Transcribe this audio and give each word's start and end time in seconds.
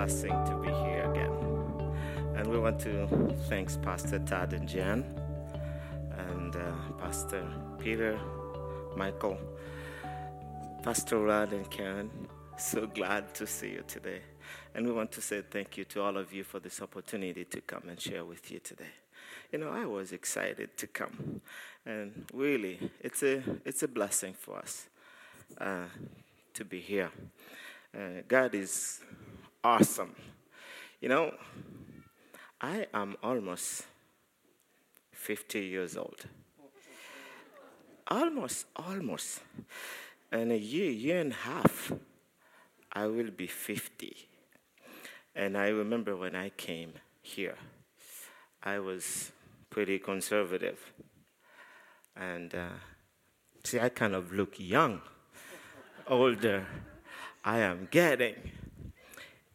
blessing 0.00 0.32
to 0.46 0.54
be 0.62 0.68
here 0.68 1.04
again. 1.10 1.30
And 2.34 2.46
we 2.46 2.58
want 2.58 2.80
to 2.80 3.06
thank 3.50 3.68
Pastor 3.82 4.18
Todd 4.20 4.54
and 4.54 4.66
Jan, 4.66 5.04
and 6.16 6.56
uh, 6.56 6.60
Pastor 6.98 7.46
Peter, 7.78 8.18
Michael, 8.96 9.36
Pastor 10.82 11.18
Rod, 11.18 11.52
and 11.52 11.70
Karen. 11.70 12.10
So 12.56 12.86
glad 12.86 13.34
to 13.34 13.46
see 13.46 13.72
you 13.72 13.84
today. 13.86 14.22
And 14.74 14.86
we 14.86 14.92
want 14.92 15.12
to 15.12 15.20
say 15.20 15.42
thank 15.42 15.76
you 15.76 15.84
to 15.92 16.00
all 16.00 16.16
of 16.16 16.32
you 16.32 16.44
for 16.44 16.60
this 16.60 16.80
opportunity 16.80 17.44
to 17.44 17.60
come 17.60 17.82
and 17.90 18.00
share 18.00 18.24
with 18.24 18.50
you 18.50 18.58
today. 18.58 18.94
You 19.52 19.58
know, 19.58 19.68
I 19.68 19.84
was 19.84 20.12
excited 20.12 20.78
to 20.78 20.86
come, 20.86 21.42
and 21.84 22.24
really, 22.32 22.90
it's 23.02 23.22
a 23.22 23.42
it's 23.66 23.82
a 23.82 23.88
blessing 23.88 24.32
for 24.32 24.60
us 24.60 24.88
uh, 25.58 25.88
to 26.54 26.64
be 26.64 26.80
here. 26.80 27.10
Uh, 27.94 28.22
God 28.26 28.54
is 28.54 29.00
awesome. 29.62 30.14
You 31.00 31.08
know, 31.08 31.34
I 32.60 32.86
am 32.92 33.16
almost 33.22 33.84
50 35.12 35.60
years 35.60 35.96
old. 35.96 36.24
Almost, 38.08 38.66
almost. 38.76 39.40
In 40.32 40.50
a 40.50 40.56
year, 40.56 40.90
year 40.90 41.20
and 41.20 41.32
a 41.32 41.36
half, 41.36 41.92
I 42.92 43.06
will 43.06 43.30
be 43.30 43.46
50. 43.46 44.16
And 45.34 45.56
I 45.56 45.68
remember 45.68 46.16
when 46.16 46.34
I 46.34 46.50
came 46.50 46.94
here, 47.22 47.56
I 48.62 48.78
was 48.78 49.32
pretty 49.70 49.98
conservative. 49.98 50.78
And 52.16 52.54
uh, 52.54 52.68
see, 53.64 53.78
I 53.78 53.88
kind 53.88 54.14
of 54.14 54.32
look 54.32 54.54
young, 54.58 55.00
older 56.06 56.66
I 57.44 57.58
am 57.60 57.88
getting. 57.90 58.34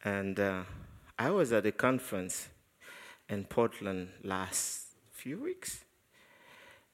And 0.06 0.38
uh, 0.38 0.62
I 1.18 1.30
was 1.30 1.52
at 1.52 1.66
a 1.66 1.72
conference 1.72 2.48
in 3.28 3.42
Portland 3.42 4.10
last 4.22 4.82
few 5.10 5.42
weeks, 5.42 5.82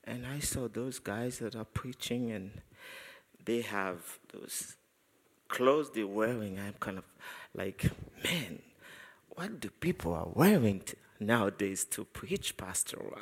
and 0.05 0.27
I 0.27 0.39
saw 0.39 0.67
those 0.67 0.99
guys 0.99 1.39
that 1.41 1.55
are 1.55 1.67
preaching, 1.67 2.31
and 2.31 2.63
they 3.45 3.61
have 3.61 4.19
those 4.33 4.77
clothes 5.49 5.91
they're 5.91 6.07
wearing. 6.07 6.59
I'm 6.59 6.73
kind 6.81 6.97
of 6.97 7.05
like, 7.55 7.91
man, 8.25 8.61
what 9.29 9.61
do 9.61 9.69
people 9.69 10.15
are 10.15 10.31
wearing 10.33 10.81
t- 10.81 10.95
nowadays 11.21 11.85
to 11.91 12.07
preach 12.07 12.57
pastoral? 12.57 13.13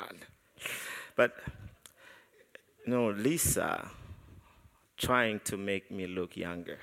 But 1.17 1.35
you 2.85 2.93
know, 2.93 3.09
Lisa 3.09 3.91
trying 4.95 5.41
to 5.41 5.57
make 5.57 5.91
me 5.91 6.07
look 6.07 6.37
younger. 6.37 6.79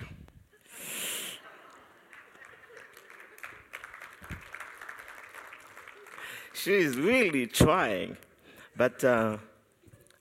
She's 6.59 6.97
really 6.97 7.47
trying. 7.47 8.17
But 8.77 9.05
uh, 9.05 9.37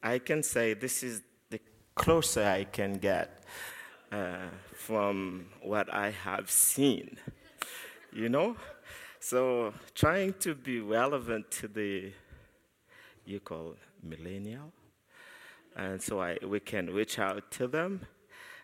I 0.04 0.20
can 0.20 0.44
say 0.44 0.76
this 0.76 1.02
is 1.02 1.24
the 1.50 1.60
closer 1.96 2.44
I 2.44 2.66
can 2.66 3.00
get 3.00 3.44
uh, 4.12 4.50
from 4.76 5.48
what 5.64 5.92
I 5.92 6.12
have 6.12 6.52
seen. 6.52 7.18
You 8.14 8.30
know? 8.30 8.56
So 9.20 9.74
trying 9.96 10.34
to 10.42 10.54
be 10.54 10.80
relevant 10.80 11.50
to 11.60 11.68
the, 11.68 12.12
you 13.26 13.40
call 13.40 13.76
millennial. 14.04 14.72
And 15.76 16.00
so 16.00 16.22
I, 16.22 16.38
we 16.46 16.60
can 16.60 16.94
reach 16.94 17.18
out 17.18 17.50
to 17.52 17.68
them 17.68 18.02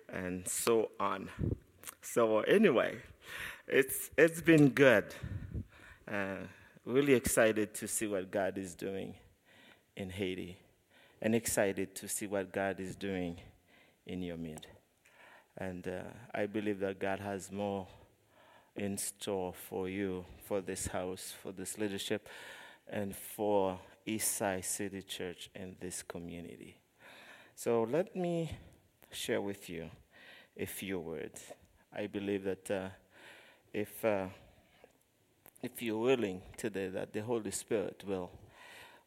and 0.09 0.47
so 0.47 0.91
on. 0.99 1.27
So 2.01 2.41
anyway, 2.41 2.97
it's, 3.67 4.11
it's 4.15 4.41
been 4.41 4.69
good. 4.69 5.05
Uh, 6.07 6.45
really 6.85 7.13
excited 7.13 7.73
to 7.75 7.87
see 7.87 8.07
what 8.07 8.31
God 8.31 8.57
is 8.57 8.75
doing 8.75 9.15
in 9.95 10.09
Haiti 10.09 10.57
and 11.21 11.33
excited 11.33 11.95
to 11.95 12.07
see 12.07 12.27
what 12.27 12.51
God 12.51 12.79
is 12.79 12.95
doing 12.95 13.37
in 14.05 14.21
your 14.21 14.37
mid. 14.37 14.67
And 15.57 15.87
uh, 15.87 16.01
I 16.33 16.47
believe 16.47 16.79
that 16.79 16.99
God 16.99 17.19
has 17.19 17.51
more 17.51 17.87
in 18.75 18.97
store 18.97 19.53
for 19.53 19.87
you, 19.87 20.25
for 20.45 20.59
this 20.61 20.87
house, 20.87 21.33
for 21.41 21.51
this 21.51 21.77
leadership, 21.77 22.27
and 22.89 23.15
for 23.15 23.79
Eastside 24.05 24.65
City 24.65 25.01
Church 25.01 25.49
and 25.55 25.75
this 25.79 26.03
community. 26.03 26.75
So 27.55 27.83
let 27.83 28.15
me 28.15 28.51
share 29.11 29.41
with 29.41 29.69
you 29.69 29.89
a 30.57 30.65
few 30.65 30.99
words. 30.99 31.41
I 31.95 32.07
believe 32.07 32.43
that 32.43 32.71
uh, 32.71 32.89
if 33.71 34.03
uh, 34.03 34.25
if 35.63 35.81
you're 35.81 35.97
willing 35.97 36.41
today, 36.57 36.89
that 36.89 37.13
the 37.13 37.21
Holy 37.21 37.49
Spirit 37.49 38.03
will, 38.05 38.29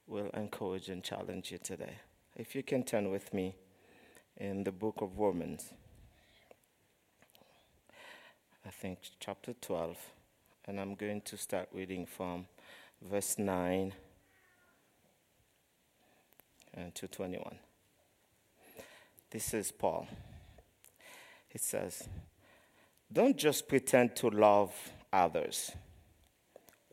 will 0.07 0.31
encourage 0.31 0.89
and 0.89 1.05
challenge 1.05 1.53
you 1.53 1.59
today. 1.59 1.99
If 2.35 2.55
you 2.55 2.63
can 2.63 2.83
turn 2.83 3.11
with 3.11 3.35
me 3.35 3.55
in 4.39 4.65
the 4.65 4.73
book 4.73 5.03
of 5.03 5.19
Romans, 5.19 5.71
I 8.65 8.71
think 8.71 9.01
chapter 9.21 9.53
12, 9.53 9.99
and 10.67 10.81
I'm 10.81 10.95
going 10.95 11.21
to 11.21 11.37
start 11.37 11.69
reading 11.75 12.07
from 12.07 12.47
verse 13.03 13.39
9 13.39 13.93
and 16.73 16.95
to 16.95 17.07
21. 17.07 17.59
This 19.31 19.53
is 19.53 19.71
Paul. 19.71 20.09
It 21.51 21.61
says, 21.61 22.09
Don't 23.13 23.37
just 23.37 23.69
pretend 23.69 24.17
to 24.17 24.31
love 24.31 24.73
others 25.13 25.73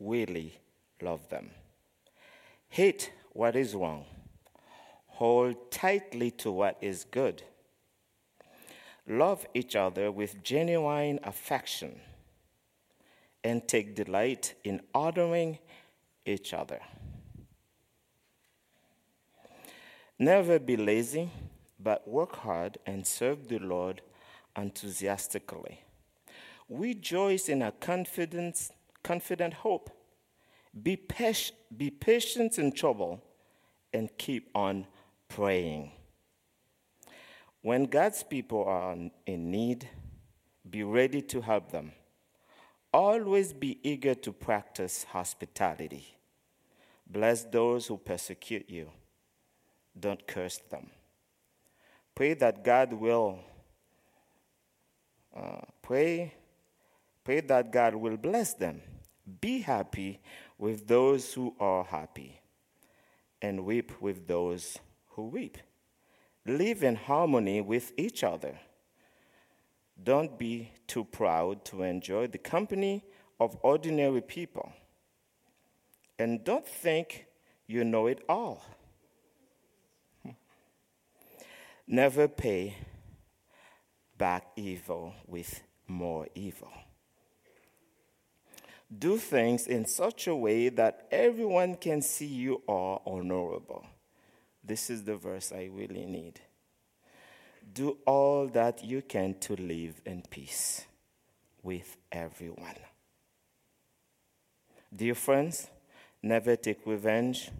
really 0.04 0.58
love 1.00 1.28
them. 1.28 1.50
Hate 2.68 3.12
what 3.32 3.56
is 3.56 3.74
wrong, 3.74 4.04
hold 5.06 5.70
tightly 5.70 6.30
to 6.30 6.50
what 6.50 6.76
is 6.80 7.04
good. 7.04 7.42
Love 9.06 9.46
each 9.52 9.76
other 9.76 10.10
with 10.10 10.42
genuine 10.42 11.20
affection 11.24 12.00
and 13.42 13.68
take 13.68 13.94
delight 13.94 14.54
in 14.64 14.80
honoring 14.94 15.58
each 16.24 16.54
other. 16.54 16.80
Never 20.18 20.58
be 20.58 20.76
lazy, 20.76 21.28
but 21.78 22.08
work 22.08 22.36
hard 22.36 22.78
and 22.86 23.06
serve 23.06 23.48
the 23.48 23.58
Lord 23.58 24.00
enthusiastically. 24.56 25.80
Rejoice 26.68 27.48
in 27.48 27.62
our 27.62 27.72
confidence 27.72 28.70
confident 29.04 29.54
hope. 29.54 29.90
Be, 30.82 30.96
patient, 30.96 31.56
be 31.76 31.90
patient 31.90 32.58
in 32.58 32.72
trouble 32.72 33.22
and 33.92 34.10
keep 34.18 34.50
on 34.54 34.86
praying. 35.28 35.92
When 37.62 37.84
God's 37.84 38.24
people 38.24 38.64
are 38.64 38.96
in 39.26 39.50
need, 39.50 39.88
be 40.68 40.82
ready 40.82 41.22
to 41.22 41.40
help 41.40 41.70
them. 41.70 41.92
Always 42.92 43.52
be 43.52 43.78
eager 43.82 44.14
to 44.16 44.32
practice 44.32 45.04
hospitality. 45.04 46.16
Bless 47.06 47.44
those 47.44 47.86
who 47.86 47.96
persecute 47.96 48.68
you. 48.68 48.90
Don't 49.98 50.26
curse 50.26 50.58
them. 50.70 50.90
Pray 52.14 52.34
that 52.34 52.64
God 52.64 52.92
will 52.92 53.38
uh, 55.36 55.62
pray 55.82 56.32
pray 57.24 57.40
that 57.40 57.72
God 57.72 57.96
will 57.96 58.16
bless 58.16 58.54
them 58.54 58.80
be 59.40 59.60
happy 59.60 60.20
with 60.58 60.86
those 60.86 61.32
who 61.32 61.54
are 61.58 61.84
happy, 61.84 62.40
and 63.40 63.64
weep 63.64 63.92
with 64.00 64.26
those 64.26 64.78
who 65.08 65.26
weep. 65.28 65.58
Live 66.46 66.82
in 66.82 66.96
harmony 66.96 67.60
with 67.60 67.92
each 67.96 68.22
other. 68.22 68.58
Don't 70.02 70.38
be 70.38 70.70
too 70.86 71.04
proud 71.04 71.64
to 71.66 71.82
enjoy 71.82 72.26
the 72.26 72.38
company 72.38 73.04
of 73.40 73.56
ordinary 73.62 74.20
people. 74.20 74.72
And 76.18 76.44
don't 76.44 76.66
think 76.66 77.26
you 77.66 77.84
know 77.84 78.06
it 78.06 78.22
all. 78.28 78.62
Never 81.86 82.28
pay 82.28 82.76
back 84.16 84.46
evil 84.56 85.14
with 85.26 85.62
more 85.86 86.28
evil 86.34 86.72
do 88.96 89.18
things 89.18 89.66
in 89.66 89.86
such 89.86 90.26
a 90.26 90.36
way 90.36 90.68
that 90.68 91.06
everyone 91.10 91.76
can 91.76 92.02
see 92.02 92.26
you 92.26 92.62
are 92.68 93.00
honorable. 93.06 93.84
This 94.62 94.90
is 94.90 95.04
the 95.04 95.16
verse 95.16 95.52
I 95.52 95.68
really 95.72 96.06
need. 96.06 96.40
Do 97.72 97.98
all 98.06 98.46
that 98.48 98.84
you 98.84 99.02
can 99.02 99.34
to 99.40 99.56
live 99.56 100.00
in 100.04 100.22
peace 100.30 100.84
with 101.62 101.96
everyone. 102.12 102.76
Dear 104.94 105.14
friends, 105.14 105.68
never 106.22 106.56
take 106.56 106.86
revenge. 106.86 107.50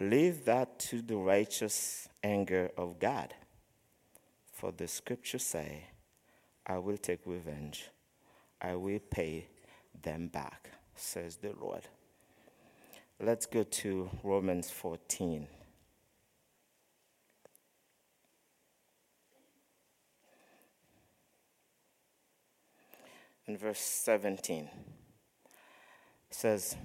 Leave 0.00 0.44
that 0.46 0.78
to 0.78 1.02
the 1.02 1.16
righteous 1.16 2.08
anger 2.22 2.70
of 2.76 2.98
God. 2.98 3.34
For 4.52 4.72
the 4.72 4.88
scriptures 4.88 5.44
say, 5.44 5.86
I 6.66 6.78
will 6.78 6.96
take 6.96 7.20
revenge, 7.26 7.90
I 8.60 8.76
will 8.76 9.00
pay 9.10 9.48
them 10.02 10.28
back, 10.28 10.70
says 10.94 11.36
the 11.36 11.52
Lord. 11.60 11.86
Let's 13.20 13.46
go 13.46 13.62
to 13.62 14.10
Romans 14.22 14.70
14. 14.70 15.46
In 23.46 23.56
verse 23.56 23.80
17, 23.80 24.68
says, 26.30 26.76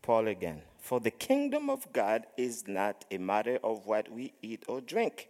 Paul 0.00 0.28
again, 0.28 0.62
For 0.78 1.00
the 1.00 1.10
kingdom 1.10 1.68
of 1.68 1.92
God 1.92 2.26
is 2.36 2.68
not 2.68 3.04
a 3.10 3.18
matter 3.18 3.58
of 3.62 3.86
what 3.86 4.10
we 4.10 4.32
eat 4.42 4.64
or 4.68 4.80
drink, 4.80 5.28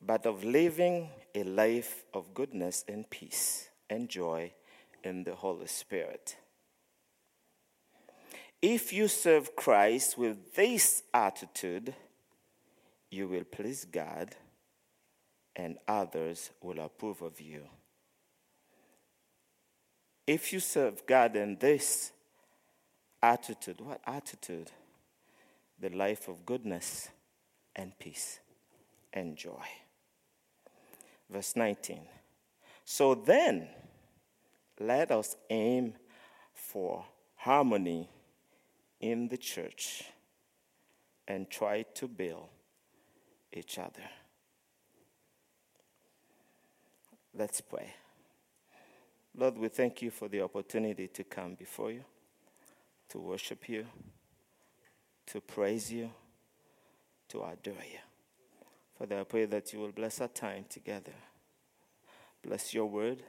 but 0.00 0.26
of 0.26 0.44
living 0.44 1.10
a 1.34 1.44
life 1.44 2.04
of 2.12 2.34
goodness 2.34 2.84
and 2.88 3.08
peace 3.08 3.68
and 3.88 4.08
joy 4.08 4.52
in 5.04 5.24
the 5.24 5.34
Holy 5.34 5.66
Spirit. 5.66 6.36
If 8.62 8.92
you 8.92 9.08
serve 9.08 9.56
Christ 9.56 10.18
with 10.18 10.54
this 10.54 11.02
attitude, 11.14 11.94
you 13.10 13.26
will 13.28 13.44
please 13.44 13.84
God 13.84 14.34
and 15.56 15.78
others 15.88 16.50
will 16.62 16.80
approve 16.80 17.22
of 17.22 17.40
you. 17.40 17.62
If 20.26 20.52
you 20.52 20.60
serve 20.60 21.06
God 21.06 21.36
in 21.36 21.56
this 21.58 22.12
attitude, 23.22 23.80
what 23.80 24.00
attitude? 24.06 24.70
The 25.80 25.88
life 25.88 26.28
of 26.28 26.44
goodness 26.46 27.08
and 27.74 27.98
peace 27.98 28.40
and 29.12 29.36
joy. 29.36 29.64
Verse 31.30 31.56
19. 31.56 32.00
So 32.84 33.14
then, 33.14 33.68
let 34.80 35.10
us 35.10 35.36
aim 35.50 35.94
for 36.54 37.04
harmony 37.36 38.08
in 39.00 39.28
the 39.28 39.36
church 39.36 40.04
and 41.28 41.48
try 41.50 41.82
to 41.94 42.08
build 42.08 42.48
each 43.52 43.78
other. 43.78 44.08
Let's 47.34 47.60
pray. 47.60 47.94
Lord, 49.36 49.58
we 49.58 49.68
thank 49.68 50.02
you 50.02 50.10
for 50.10 50.28
the 50.28 50.42
opportunity 50.42 51.06
to 51.08 51.24
come 51.24 51.54
before 51.54 51.92
you, 51.92 52.04
to 53.10 53.18
worship 53.18 53.68
you, 53.68 53.86
to 55.26 55.40
praise 55.40 55.92
you, 55.92 56.10
to 57.28 57.42
adore 57.42 57.74
you. 57.74 57.98
Father, 58.98 59.20
I 59.20 59.24
pray 59.24 59.44
that 59.44 59.72
you 59.72 59.78
will 59.78 59.92
bless 59.92 60.20
our 60.20 60.28
time 60.28 60.64
together. 60.68 61.12
Bless 62.42 62.74
your 62.74 62.86
word, 62.86 63.22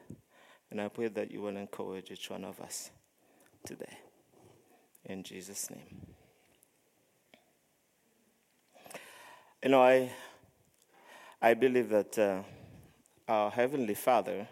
and 0.71 0.79
I 0.79 0.87
pray 0.87 1.09
that 1.09 1.29
you 1.29 1.41
will 1.41 1.57
encourage 1.57 2.11
each 2.11 2.29
one 2.29 2.45
of 2.45 2.59
us 2.61 2.91
today. 3.65 3.97
In 5.03 5.21
Jesus' 5.21 5.69
name. 5.69 6.07
You 9.61 9.69
know, 9.69 9.83
I, 9.83 10.09
I 11.41 11.53
believe 11.53 11.89
that 11.89 12.17
uh, 12.17 12.41
our 13.27 13.51
Heavenly 13.51 13.95
Father 13.95 14.47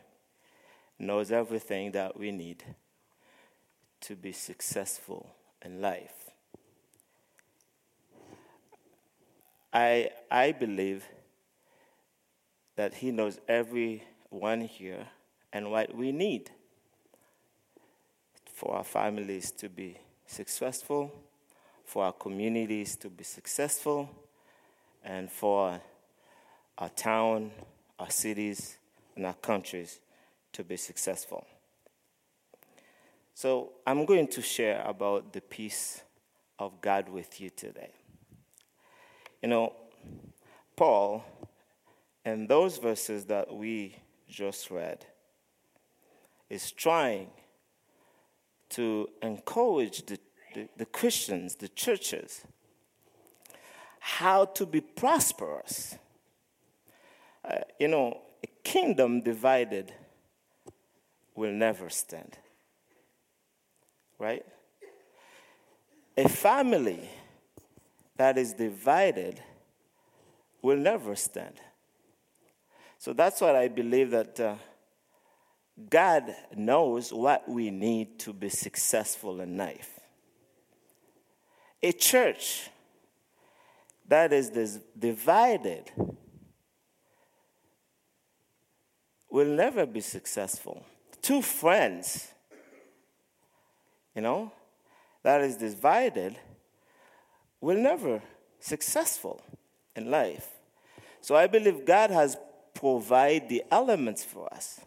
knows 1.00 1.32
everything 1.32 1.94
that 1.94 2.20
we 2.20 2.32
need 2.32 2.64
to 4.02 4.16
be 4.16 4.34
successful 4.34 5.30
in 5.64 5.82
life. 5.82 6.30
I, 9.72 10.10
I 10.30 10.52
believe 10.52 11.06
that 12.76 12.96
He 12.96 13.12
knows 13.12 13.40
everyone 13.48 14.62
here 14.62 15.08
and 15.52 15.72
what 15.72 15.96
we 15.96 16.12
need 16.12 16.52
for 18.54 18.76
our 18.76 18.84
families 18.84 19.52
to 19.52 19.70
be 19.70 19.98
successful, 20.26 21.12
for 21.86 22.06
our 22.06 22.12
communities 22.12 22.96
to 22.98 23.10
be 23.10 23.24
successful, 23.24 24.10
and 25.04 25.32
for 25.32 25.80
our 26.78 26.90
town, 26.90 27.52
our 27.98 28.10
cities, 28.10 28.78
and 29.16 29.26
our 29.26 29.34
countries 29.34 30.00
to 30.54 30.64
be 30.64 30.78
successful. 30.78 31.46
So, 33.34 33.72
I'm 33.88 34.06
going 34.06 34.28
to 34.28 34.42
share 34.42 34.84
about 34.86 35.32
the 35.32 35.42
peace 35.42 36.02
of 36.60 36.82
God 36.82 37.08
with 37.08 37.40
you 37.40 37.50
today. 37.50 37.92
You 39.42 39.48
know, 39.48 39.74
Paul, 40.76 41.24
in 42.26 42.48
those 42.48 42.78
verses 42.78 43.26
that 43.26 43.54
we 43.54 43.96
just 44.28 44.70
read, 44.70 45.06
is 46.50 46.72
trying 46.72 47.28
to 48.70 49.10
encourage 49.22 50.06
the, 50.06 50.20
the, 50.54 50.68
the 50.78 50.86
Christians, 50.86 51.56
the 51.56 51.68
churches, 51.68 52.42
how 54.00 54.46
to 54.46 54.66
be 54.66 54.82
prosperous. 54.82 55.98
Uh, 57.44 57.60
you 57.80 57.88
know, 57.88 58.22
a 58.44 58.48
kingdom 58.64 59.22
divided 59.22 59.94
will 61.36 61.52
never 61.52 61.90
stand. 61.90 62.38
Right? 64.18 64.46
A 66.18 66.28
family 66.28 67.10
that 68.18 68.38
is 68.38 68.54
divided 68.54 69.42
will 70.62 70.78
never 70.78 71.16
stand. 71.16 71.56
So 72.98 73.14
that's 73.14 73.40
what 73.40 73.56
I 73.56 73.70
believe 73.70 74.12
that 74.12 74.38
uh, 74.40 74.56
God 75.90 76.36
knows 76.56 77.14
what 77.14 77.48
we 77.48 77.70
need 77.70 78.20
to 78.20 78.34
be 78.34 78.50
successful 78.50 79.42
in 79.42 79.58
life. 79.58 80.00
A 81.82 81.92
church 81.92 82.70
that 84.08 84.34
is 84.34 84.80
divided 84.98 85.92
will 89.30 89.48
never 89.48 89.86
be 89.86 90.02
successful 90.02 90.84
two 91.22 91.42
friends, 91.42 92.28
you 94.16 94.22
know, 94.22 94.52
that 95.24 95.42
is 95.42 95.58
divided 95.58 96.36
will 97.62 97.78
never 97.78 98.22
successful 98.60 99.42
in 99.96 100.10
life. 100.10 100.48
So 101.22 101.36
I 101.36 101.48
believe 101.48 101.86
God 101.86 102.10
has 102.10 102.38
provided 102.74 103.50
the 103.50 103.64
elements 103.70 104.24
for 104.24 104.52
us 104.54 104.80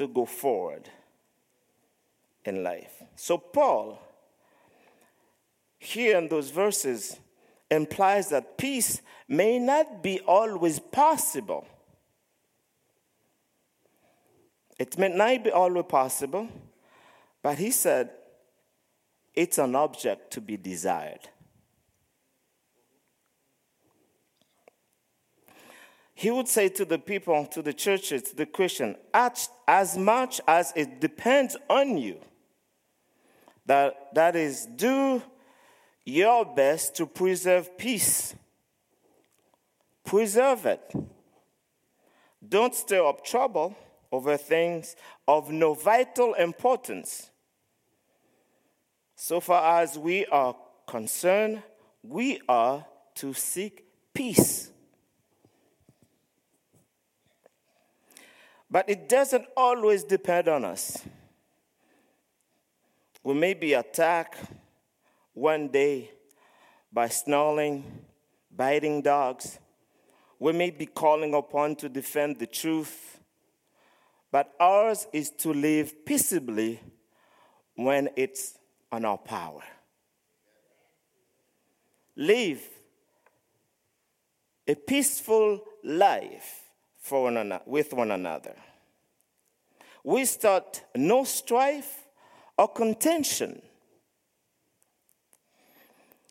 to 0.00 0.08
go 0.08 0.24
forward 0.24 0.88
in 2.44 2.62
life. 2.62 3.02
So 3.16 3.38
Paul 3.38 4.00
here 5.78 6.18
in 6.18 6.28
those 6.28 6.50
verses 6.50 7.16
implies 7.70 8.28
that 8.30 8.58
peace 8.58 9.00
may 9.28 9.58
not 9.58 10.02
be 10.02 10.20
always 10.20 10.78
possible 10.80 11.66
It 14.80 14.96
may 14.96 15.10
not 15.10 15.44
be 15.44 15.50
always 15.50 15.84
possible, 15.86 16.48
but 17.42 17.58
he 17.58 17.70
said 17.70 18.08
it's 19.34 19.58
an 19.58 19.76
object 19.76 20.30
to 20.32 20.40
be 20.40 20.56
desired. 20.56 21.28
He 26.20 26.30
would 26.30 26.48
say 26.48 26.68
to 26.68 26.84
the 26.84 26.98
people, 26.98 27.46
to 27.46 27.62
the 27.62 27.72
churches, 27.72 28.24
to 28.24 28.36
the 28.36 28.44
Christian, 28.44 28.94
as, 29.14 29.48
as 29.66 29.96
much 29.96 30.38
as 30.46 30.70
it 30.76 31.00
depends 31.00 31.56
on 31.70 31.96
you, 31.96 32.18
that, 33.64 34.14
that 34.14 34.36
is, 34.36 34.66
do 34.66 35.22
your 36.04 36.44
best 36.44 36.94
to 36.96 37.06
preserve 37.06 37.78
peace. 37.78 38.34
Preserve 40.04 40.66
it. 40.66 40.92
Don't 42.46 42.74
stir 42.74 43.02
up 43.06 43.24
trouble 43.24 43.74
over 44.12 44.36
things 44.36 44.96
of 45.26 45.50
no 45.50 45.72
vital 45.72 46.34
importance. 46.34 47.30
So 49.16 49.40
far 49.40 49.80
as 49.80 49.96
we 49.96 50.26
are 50.26 50.54
concerned, 50.86 51.62
we 52.02 52.42
are 52.46 52.84
to 53.14 53.32
seek 53.32 53.86
peace. 54.12 54.69
But 58.70 58.88
it 58.88 59.08
doesn't 59.08 59.46
always 59.56 60.04
depend 60.04 60.48
on 60.48 60.64
us. 60.64 61.02
We 63.22 63.34
may 63.34 63.54
be 63.54 63.74
attacked 63.74 64.38
one 65.34 65.68
day 65.68 66.10
by 66.92 67.08
snarling, 67.08 67.84
biting 68.54 69.02
dogs. 69.02 69.58
We 70.38 70.52
may 70.52 70.70
be 70.70 70.86
calling 70.86 71.34
upon 71.34 71.76
to 71.76 71.88
defend 71.88 72.38
the 72.38 72.46
truth 72.46 73.10
but 74.30 74.54
ours 74.60 75.06
is 75.12 75.30
to 75.30 75.52
live 75.52 76.04
peaceably 76.04 76.80
when 77.74 78.08
it's 78.16 78.58
on 78.92 79.04
our 79.04 79.18
power. 79.18 79.62
Live 82.16 82.62
a 84.66 84.74
peaceful 84.74 85.60
life 85.82 86.59
for 87.00 87.24
one 87.24 87.38
another, 87.38 87.64
with 87.66 87.92
one 87.92 88.10
another. 88.10 88.54
we 90.04 90.24
start 90.24 90.82
no 90.94 91.24
strife 91.24 92.04
or 92.56 92.68
contention. 92.68 93.60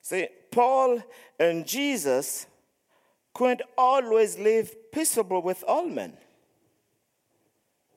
See, 0.02 0.28
Paul 0.52 1.04
and 1.40 1.68
Jesus 1.68 2.48
couldn't 3.34 3.62
always 3.78 4.38
live 4.40 4.92
peaceable 4.92 5.42
with 5.42 5.64
all 5.68 5.88
men. 5.88 6.14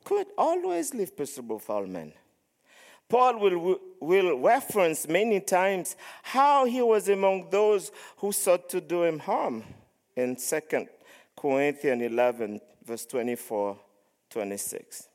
Could 0.04 0.26
always 0.36 0.92
live 0.94 1.16
peaceable 1.16 1.56
with 1.56 1.70
all 1.70 1.86
men. 1.86 2.12
Paul 3.08 3.38
will, 3.38 3.78
will 4.00 4.38
reference 4.38 5.06
many 5.06 5.40
times 5.40 5.96
how 6.22 6.64
he 6.64 6.80
was 6.80 7.08
among 7.08 7.50
those 7.50 7.92
who 8.16 8.32
sought 8.32 8.68
to 8.70 8.80
do 8.80 9.04
him 9.04 9.18
harm 9.18 9.64
in 10.16 10.36
2 10.36 10.88
Corinthians 11.42 12.02
11, 12.02 12.60
verse 12.86 13.04
24 13.04 13.76
26. 14.30 15.08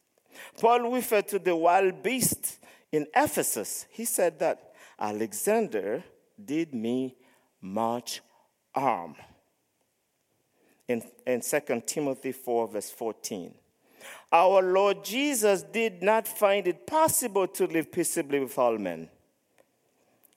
Paul 0.60 0.92
referred 0.92 1.30
to 1.30 1.40
the 1.40 1.56
wild 1.56 2.04
beast 2.04 2.60
in 2.92 3.08
Ephesus. 3.16 3.86
He 3.90 4.04
said 4.04 4.38
that 4.40 4.74
Alexander 5.00 6.04
did 6.44 6.74
me 6.74 7.16
much 7.62 8.22
harm. 8.76 9.16
In, 10.90 11.02
in 11.26 11.40
2 11.40 11.84
Timothy 11.86 12.34
4, 12.34 12.68
verse 12.68 12.92
14. 12.92 13.54
Our 14.30 14.62
Lord 14.62 15.06
Jesus 15.06 15.64
did 15.64 16.04
not 16.04 16.28
find 16.28 16.68
it 16.68 16.86
possible 16.86 17.48
to 17.48 17.68
live 17.68 17.90
peaceably 17.90 18.42
with 18.42 18.58
all 18.58 18.78
men. 18.78 19.10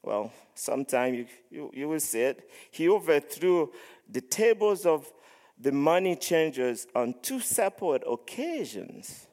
Well, 0.03 0.33
sometime 0.55 1.15
you, 1.15 1.27
you, 1.51 1.71
you 1.75 1.89
will 1.89 2.01
see 2.01 2.23
it. 2.23 2.49
He 2.71 2.89
overthrew 2.89 3.71
the 4.09 4.21
tables 4.21 4.87
of 4.87 5.13
the 5.61 5.73
money 5.73 6.17
changers 6.17 6.87
on 6.95 7.15
two 7.23 7.41
separate 7.41 8.03
occasions. 8.07 9.27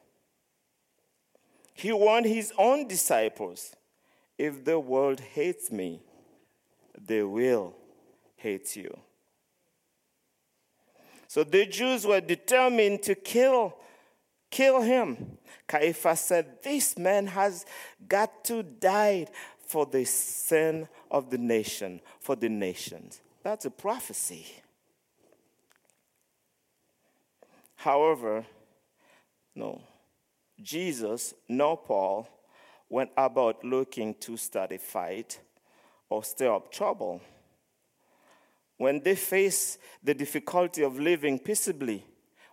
He 1.74 1.92
warned 1.92 2.26
his 2.26 2.52
own 2.58 2.86
disciples 2.86 3.74
if 4.36 4.64
the 4.64 4.78
world 4.78 5.20
hates 5.20 5.70
me, 5.70 6.02
they 7.00 7.22
will 7.22 7.74
hate 8.36 8.76
you. 8.76 8.96
So 11.26 11.44
the 11.44 11.66
Jews 11.66 12.06
were 12.06 12.20
determined 12.20 13.02
to 13.04 13.14
kill 13.14 13.74
Kill 14.50 14.80
him. 14.80 15.38
Caiaphas 15.66 16.20
said, 16.20 16.62
This 16.62 16.96
man 16.96 17.26
has 17.26 17.66
got 18.08 18.44
to 18.44 18.62
die 18.62 19.26
for 19.66 19.84
the 19.84 20.04
sin 20.04 20.88
of 21.10 21.30
the 21.30 21.38
nation, 21.38 22.00
for 22.20 22.36
the 22.36 22.48
nations. 22.48 23.20
That's 23.42 23.66
a 23.66 23.70
prophecy. 23.70 24.46
However, 27.88 28.44
no, 29.54 29.80
Jesus 30.60 31.32
nor 31.48 31.78
Paul 31.78 32.28
went 32.86 33.10
about 33.16 33.64
looking 33.64 34.14
to 34.16 34.36
start 34.36 34.72
a 34.72 34.78
fight 34.78 35.40
or 36.10 36.22
stir 36.22 36.54
up 36.54 36.70
trouble. 36.70 37.22
When 38.76 39.00
they 39.02 39.14
faced 39.14 39.78
the 40.02 40.12
difficulty 40.12 40.82
of 40.82 41.00
living 41.00 41.38
peaceably, 41.38 42.04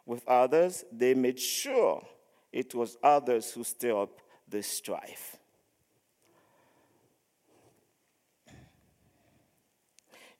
with 0.06 0.25
others, 0.25 0.86
they 0.89 1.13
made 1.13 1.38
sure 1.42 2.01
it 2.54 2.74
was 2.74 2.96
others 3.04 3.51
who 3.51 3.65
stirred 3.65 4.04
up 4.04 4.22
the 4.48 4.63
strife. 4.63 5.36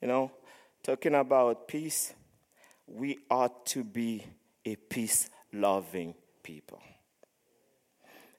You 0.02 0.08
know, 0.08 0.32
talking 0.82 1.16
about 1.16 1.68
peace, 1.68 2.14
we 2.88 3.18
ought 3.30 3.66
to 3.66 3.84
be 3.84 4.24
a 4.66 4.76
peace 4.76 5.30
loving 5.54 6.16
people. 6.44 6.82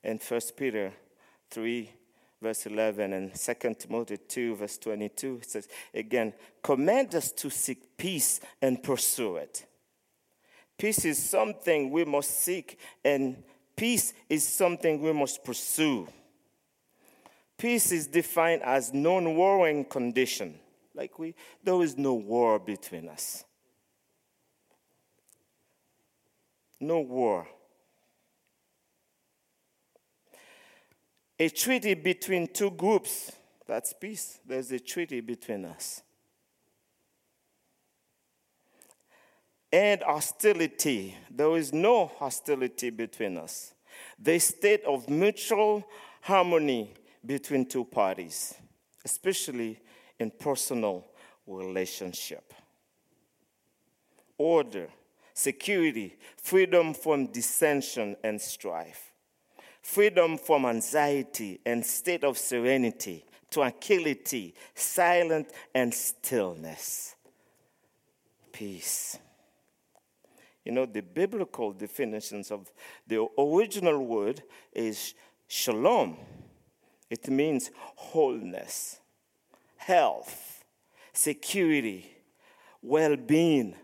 In 0.03 0.19
1 0.19 0.41
Peter 0.57 0.93
3, 1.51 1.91
verse 2.41 2.67
11, 2.67 3.13
and 3.13 3.35
2 3.35 3.55
Timothy 3.79 4.19
2, 4.19 4.57
verse 4.57 4.79
22, 4.79 5.39
it 5.43 5.51
says, 5.51 5.69
again, 5.95 6.33
command 6.63 7.15
us 7.15 7.33
to 7.33 7.51
seek 7.51 7.97
peace 7.97 8.41
and 8.61 8.83
pursue 8.83 9.37
it 9.37 9.67
Peace 10.79 11.07
is 11.07 11.19
something 11.19 11.91
we 11.91 12.05
must 12.05 12.31
seek, 12.31 12.79
and 13.05 13.43
peace 13.75 14.13
is 14.29 14.47
something 14.47 15.01
we 15.01 15.13
must 15.13 15.43
pursue. 15.43 16.07
Peace 17.57 17.93
is 17.93 18.07
defined 18.07 18.63
as 18.63 18.93
non-warring 18.93 19.87
condition. 19.87 20.59
Like 20.95 21.19
we, 21.19 21.35
there 21.65 21.81
is 21.83 21.97
no 21.97 22.15
war 22.15 22.59
between 22.59 23.09
us. 23.09 23.45
No 26.81 27.01
war. 27.01 27.47
A 31.39 31.49
treaty 31.49 31.95
between 31.95 32.49
two 32.49 32.71
groups, 32.71 33.33
that's 33.67 33.93
peace. 33.93 34.39
There's 34.47 34.71
a 34.73 34.79
treaty 34.79 35.21
between 35.21 35.65
us. 35.65 36.03
and 39.77 40.03
hostility. 40.03 41.15
There 41.31 41.55
is 41.57 41.73
no 41.73 42.07
hostility 42.07 42.89
between 42.89 43.37
us. 43.37 43.75
The 44.19 44.39
state 44.39 44.83
of 44.85 45.09
mutual 45.09 45.85
harmony 46.23 46.95
between 47.25 47.67
two 47.67 47.85
parties, 47.85 48.55
especially 49.05 49.79
in 50.19 50.31
personal 50.31 51.05
relationship. 51.47 52.55
Order, 54.39 54.89
security, 55.37 56.17
freedom 56.39 56.95
from 56.95 57.27
dissension 57.27 58.17
and 58.25 58.41
strife, 58.41 59.13
freedom 59.83 60.39
from 60.39 60.65
anxiety 60.65 61.61
and 61.67 61.85
state 61.85 62.25
of 62.25 62.39
serenity, 62.39 63.23
tranquility, 63.51 64.55
silence 64.75 65.53
and 65.75 65.93
stillness, 65.93 67.15
peace. 68.51 69.19
You 70.65 70.73
know, 70.73 70.87
the 70.87 71.03
biblical 71.03 71.73
definitions 71.73 72.51
of 72.51 72.73
the 73.07 73.29
original 73.39 74.05
word 74.05 74.43
is 74.73 75.13
shalom. 75.47 76.17
It 77.11 77.29
means 77.29 77.71
wholeness, 77.95 79.01
health, 79.77 80.65
security, 81.13 82.11
well 82.81 83.17
being, 83.17 83.77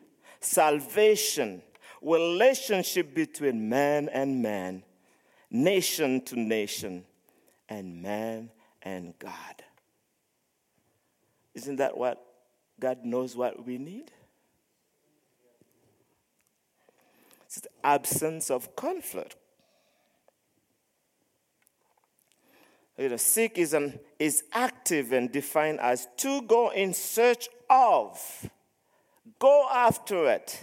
salvation, 0.45 1.63
relationship 2.01 3.15
between 3.15 3.69
man 3.69 4.09
and 4.09 4.43
man, 4.43 4.83
nation 5.51 6.21
to 6.23 6.39
nation, 6.39 7.05
and 7.69 8.03
man 8.03 8.51
and 8.83 9.19
God. 9.19 9.63
Isn't 11.55 11.77
that 11.77 11.97
what 11.97 12.25
God 12.81 13.05
knows 13.05 13.37
what 13.37 13.65
we 13.65 13.79
need? 13.79 14.11
It's 17.47 17.61
the 17.61 17.69
absence 17.85 18.51
of 18.51 18.75
conflict. 18.75 19.37
You 22.97 23.09
know, 23.09 23.17
seek 23.17 23.59
is, 23.59 23.75
an, 23.75 23.99
is 24.19 24.45
active 24.53 25.13
and 25.13 25.31
defined 25.31 25.81
as 25.81 26.09
to 26.19 26.43
go 26.43 26.71
in 26.71 26.95
search 26.95 27.49
of, 27.69 28.51
go 29.43 29.69
after 29.69 30.31
it. 30.31 30.61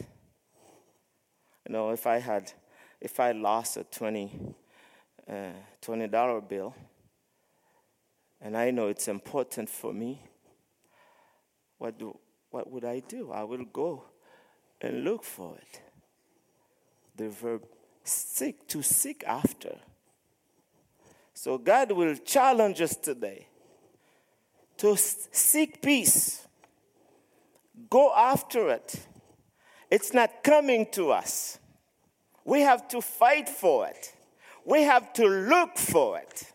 You 1.67 1.73
know, 1.73 1.89
if 1.89 2.07
I 2.07 2.19
had, 2.19 2.53
if 3.01 3.19
I 3.19 3.33
lost 3.33 3.75
a 3.75 3.83
20, 3.83 4.55
uh, 5.29 5.33
$20 5.81 6.47
bill, 6.47 6.73
and 8.39 8.55
I 8.55 8.71
know 8.71 8.87
it's 8.87 9.09
important 9.09 9.69
for 9.69 9.93
me, 9.93 10.21
what, 11.77 11.99
do, 11.99 12.17
what 12.51 12.71
would 12.71 12.85
I 12.85 13.01
do? 13.01 13.31
I 13.33 13.43
will 13.43 13.65
go 13.65 14.05
and 14.79 15.03
look 15.03 15.25
for 15.25 15.57
it 15.57 15.81
the 17.17 17.27
verb 17.27 17.65
seek, 18.05 18.65
to 18.69 18.81
seek 18.81 19.25
after. 19.27 19.75
So 21.33 21.57
God 21.57 21.91
will 21.91 22.15
challenge 22.15 22.79
us 22.79 22.95
today 22.95 23.47
to 24.77 24.95
seek 24.95 25.81
peace. 25.81 26.47
Go 27.87 28.13
after 28.15 28.69
it. 28.69 29.07
It's 29.91 30.13
not 30.13 30.43
coming 30.43 30.87
to 30.93 31.11
us. 31.11 31.59
We 32.43 32.61
have 32.61 32.87
to 32.89 33.01
fight 33.01 33.47
for 33.47 33.87
it. 33.87 34.13
We 34.65 34.83
have 34.83 35.13
to 35.13 35.27
look 35.27 35.77
for 35.77 36.17
it. 36.17 36.51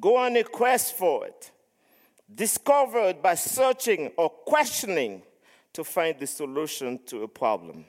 Go 0.00 0.16
on 0.16 0.36
a 0.36 0.42
quest 0.42 0.96
for 0.96 1.26
it 1.26 1.52
Discover 2.32 3.10
it 3.10 3.22
by 3.22 3.34
searching 3.34 4.10
or 4.16 4.28
questioning 4.28 5.22
to 5.72 5.84
find 5.84 6.18
the 6.18 6.26
solution 6.26 6.98
to 7.06 7.22
a 7.22 7.28
problem 7.28 7.84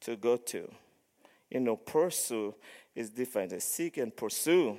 to 0.00 0.16
go 0.16 0.36
to. 0.36 0.70
You 1.50 1.60
know, 1.60 1.76
pursue 1.76 2.54
is 2.94 3.10
different. 3.10 3.50
To 3.50 3.60
seek 3.60 3.96
and 3.98 4.14
pursue. 4.14 4.78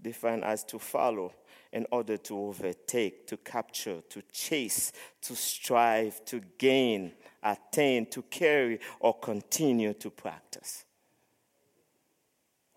defined 0.00 0.44
as 0.44 0.62
to 0.64 0.78
follow 0.78 1.32
in 1.72 1.86
order 1.90 2.16
to 2.16 2.38
overtake, 2.38 3.26
to 3.26 3.36
capture, 3.36 4.00
to 4.08 4.22
chase, 4.32 4.92
to 5.20 5.34
strive, 5.34 6.24
to 6.24 6.40
gain, 6.56 7.12
attain, 7.42 8.06
to 8.06 8.22
carry, 8.22 8.80
or 9.00 9.18
continue 9.18 9.92
to 9.94 10.10
practice. 10.10 10.84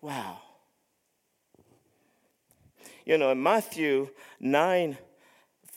Wow. 0.00 0.38
You 3.06 3.18
know, 3.18 3.30
in 3.30 3.42
Matthew 3.42 4.08
9, 4.40 4.98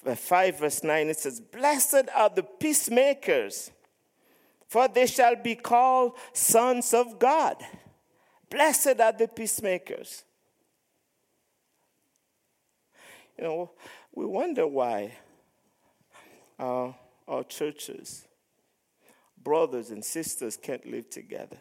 uh, 0.05 0.15
5, 0.15 0.59
verse 0.59 0.83
9, 0.83 1.07
it 1.07 1.17
says, 1.17 1.39
Blessed 1.39 2.09
are 2.13 2.29
the 2.29 2.43
peacemakers, 2.43 3.71
for 4.67 4.87
they 4.87 5.07
shall 5.07 5.35
be 5.35 5.55
called 5.55 6.13
sons 6.33 6.93
of 6.93 7.17
God. 7.17 7.55
Blessed 8.55 9.01
are 9.01 9.11
the 9.11 9.27
peacemakers. 9.27 10.23
You 13.37 13.43
know, 13.43 13.71
we 14.13 14.25
wonder 14.25 14.65
why 14.65 15.11
our, 16.57 16.95
our 17.27 17.43
churches, 17.43 18.25
brothers 19.43 19.89
and 19.89 20.05
sisters 20.05 20.55
can't 20.55 20.85
live 20.85 21.09
together. 21.09 21.57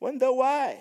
Wonder 0.00 0.32
why. 0.32 0.80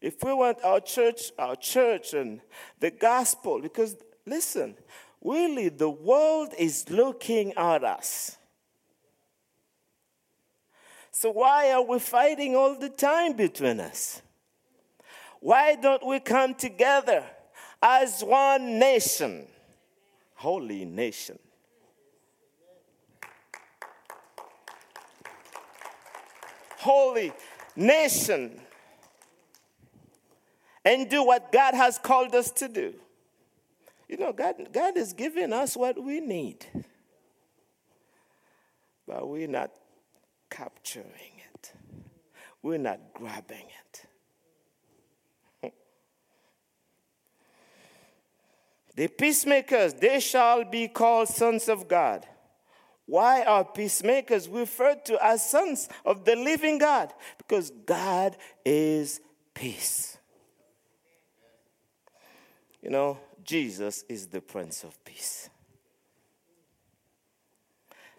If 0.00 0.22
we 0.22 0.32
want 0.34 0.58
our 0.62 0.78
church, 0.78 1.32
our 1.36 1.56
church 1.56 2.14
and 2.14 2.40
the 2.78 2.92
gospel, 2.92 3.60
because 3.60 3.96
listen, 4.24 4.76
really 5.20 5.68
the 5.68 5.90
world 5.90 6.54
is 6.56 6.88
looking 6.88 7.54
at 7.54 7.82
us. 7.82 8.36
So 11.18 11.30
why 11.30 11.70
are 11.70 11.80
we 11.80 11.98
fighting 11.98 12.54
all 12.54 12.78
the 12.78 12.90
time 12.90 13.32
between 13.32 13.80
us? 13.80 14.20
Why 15.40 15.74
don't 15.74 16.06
we 16.06 16.20
come 16.20 16.54
together 16.54 17.24
as 17.82 18.22
one 18.22 18.78
nation? 18.78 19.46
Holy 20.34 20.84
nation. 20.84 21.38
Holy 26.80 27.32
nation. 27.74 28.60
And 30.84 31.08
do 31.08 31.24
what 31.24 31.50
God 31.50 31.72
has 31.72 31.96
called 31.96 32.34
us 32.34 32.50
to 32.50 32.68
do. 32.68 32.92
You 34.06 34.18
know, 34.18 34.34
God, 34.34 34.68
God 34.70 34.98
is 34.98 35.14
giving 35.14 35.54
us 35.54 35.78
what 35.78 35.96
we 35.98 36.20
need, 36.20 36.66
but 39.06 39.26
we're 39.26 39.48
not 39.48 39.70
capturing 40.50 41.40
it, 41.54 41.72
we're 42.62 42.78
not 42.78 43.00
grabbing 43.14 43.66
it. 45.62 45.72
The 48.96 49.08
peacemakers, 49.08 49.92
they 49.92 50.20
shall 50.20 50.64
be 50.64 50.88
called 50.88 51.28
sons 51.28 51.68
of 51.68 51.86
God. 51.86 52.26
Why 53.04 53.44
are 53.44 53.64
peacemakers 53.64 54.48
referred 54.48 55.04
to 55.04 55.24
as 55.24 55.48
sons 55.48 55.88
of 56.04 56.24
the 56.24 56.34
living 56.34 56.78
God? 56.78 57.12
Because 57.38 57.70
God 57.84 58.36
is 58.64 59.20
peace. 59.54 60.16
You 62.82 62.90
know, 62.90 63.18
Jesus 63.44 64.04
is 64.08 64.26
the 64.26 64.40
Prince 64.40 64.82
of 64.82 65.02
Peace. 65.04 65.50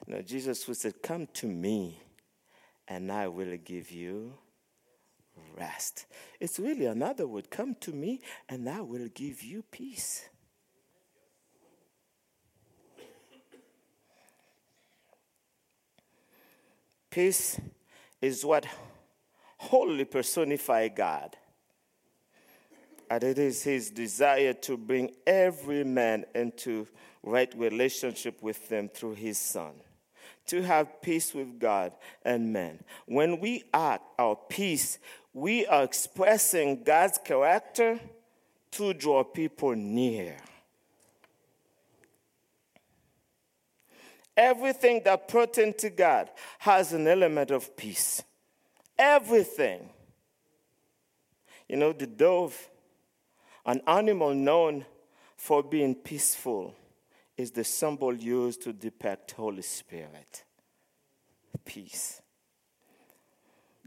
You 0.06 0.16
know, 0.16 0.22
Jesus 0.22 0.64
who 0.64 0.74
said, 0.74 1.02
Come 1.02 1.28
to 1.34 1.48
me, 1.48 2.00
and 2.88 3.12
I 3.12 3.28
will 3.28 3.58
give 3.58 3.92
you 3.92 4.34
rest. 5.58 6.06
It's 6.40 6.60
really 6.60 6.86
another 6.86 7.28
word 7.28 7.50
come 7.50 7.76
to 7.82 7.92
me, 7.92 8.22
and 8.48 8.70
I 8.70 8.82
will 8.82 9.08
give 9.14 9.44
you 9.44 9.64
peace. 9.64 10.30
Peace 17.10 17.60
is 18.22 18.46
what 18.46 18.66
wholly 19.58 20.06
personify 20.06 20.88
God. 20.88 21.36
And 23.10 23.24
it 23.24 23.40
is 23.40 23.64
his 23.64 23.90
desire 23.90 24.54
to 24.54 24.78
bring 24.78 25.12
every 25.26 25.84
man 25.84 26.26
into 26.36 26.88
right 27.24 27.52
relationship 27.58 28.44
with 28.44 28.68
them 28.70 28.90
through 28.90 29.16
his 29.16 29.38
son. 29.38 29.74
To 30.48 30.62
have 30.62 31.02
peace 31.02 31.34
with 31.34 31.60
God 31.60 31.92
and 32.24 32.54
men. 32.54 32.84
When 33.06 33.40
we 33.40 33.66
act 33.74 34.04
our 34.18 34.36
peace, 34.36 34.98
we 35.34 35.66
are 35.66 35.84
expressing 35.84 36.84
God's 36.84 37.20
character 37.24 38.00
to 38.72 38.94
draw 38.94 39.24
people 39.24 39.76
near. 39.76 40.38
Everything 44.38 45.02
that 45.04 45.28
pertains 45.28 45.76
to 45.78 45.90
God 45.90 46.30
has 46.60 46.94
an 46.94 47.08
element 47.08 47.52
of 47.52 47.76
peace. 47.76 48.24
Everything. 48.98 49.90
You 51.68 51.76
know, 51.78 51.92
the 51.92 52.08
dove, 52.08 52.70
an 53.66 53.82
animal 53.86 54.34
known 54.34 54.86
for 55.36 55.62
being 55.62 55.94
peaceful, 55.94 56.74
is 57.38 57.52
the 57.52 57.64
symbol 57.64 58.14
used 58.14 58.64
to 58.64 58.74
depict 58.74 59.32
Holy 59.32 59.62
Spirit. 59.62 60.44
Peace. 61.64 62.22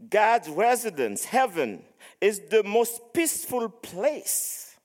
God's 0.09 0.49
residence, 0.49 1.25
heaven, 1.25 1.83
is 2.19 2.39
the 2.49 2.63
most 2.63 3.13
peaceful 3.13 3.69
place. 3.69 4.75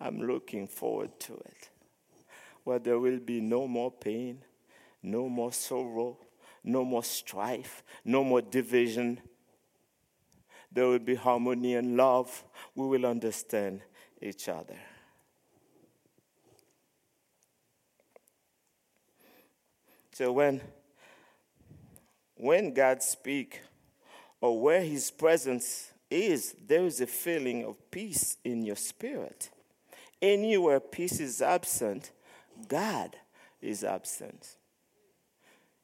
I'm 0.00 0.22
looking 0.22 0.66
forward 0.66 1.18
to 1.20 1.34
it 1.34 1.68
where 2.66 2.80
there 2.80 2.98
will 2.98 3.20
be 3.20 3.40
no 3.40 3.68
more 3.68 3.92
pain, 3.92 4.42
no 5.00 5.28
more 5.28 5.52
sorrow, 5.52 6.18
no 6.64 6.84
more 6.84 7.04
strife, 7.04 7.84
no 8.04 8.24
more 8.24 8.42
division. 8.42 9.20
There 10.72 10.88
will 10.88 10.98
be 10.98 11.14
harmony 11.14 11.76
and 11.76 11.96
love. 11.96 12.44
We 12.74 12.88
will 12.88 13.06
understand 13.06 13.82
each 14.20 14.48
other. 14.48 14.76
So 20.16 20.32
when 20.32 20.62
when 22.36 22.72
God 22.72 23.02
speaks 23.02 23.58
or 24.40 24.58
where 24.58 24.82
his 24.82 25.10
presence 25.10 25.92
is, 26.10 26.54
there 26.66 26.86
is 26.86 27.02
a 27.02 27.06
feeling 27.06 27.66
of 27.66 27.90
peace 27.90 28.38
in 28.42 28.62
your 28.62 28.76
spirit. 28.76 29.50
Anywhere 30.22 30.80
peace 30.80 31.20
is 31.20 31.42
absent, 31.42 32.12
God 32.66 33.14
is 33.60 33.84
absent. 33.84 34.56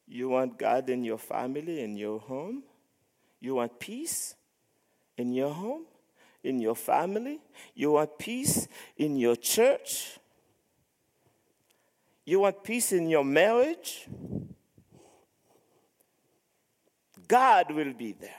You 0.09 0.31
want 0.31 0.59
God 0.59 0.89
in 0.89 1.05
your 1.05 1.19
family, 1.19 1.83
in 1.83 1.99
your 1.99 2.19
home? 2.19 2.63
You 3.39 3.57
want 3.57 3.79
peace 3.79 4.35
in 5.19 5.35
your 5.35 5.53
home, 5.53 5.85
in 6.43 6.59
your 6.59 6.77
family? 6.77 7.39
You 7.75 7.93
want 7.93 8.19
peace 8.19 8.67
in 8.97 9.19
your 9.19 9.37
church? 9.37 10.19
You 12.25 12.41
want 12.41 12.63
peace 12.63 12.93
in 12.93 13.09
your 13.09 13.25
marriage? 13.25 14.07
God 17.27 17.71
will 17.71 17.93
be 17.93 18.13
there. 18.13 18.31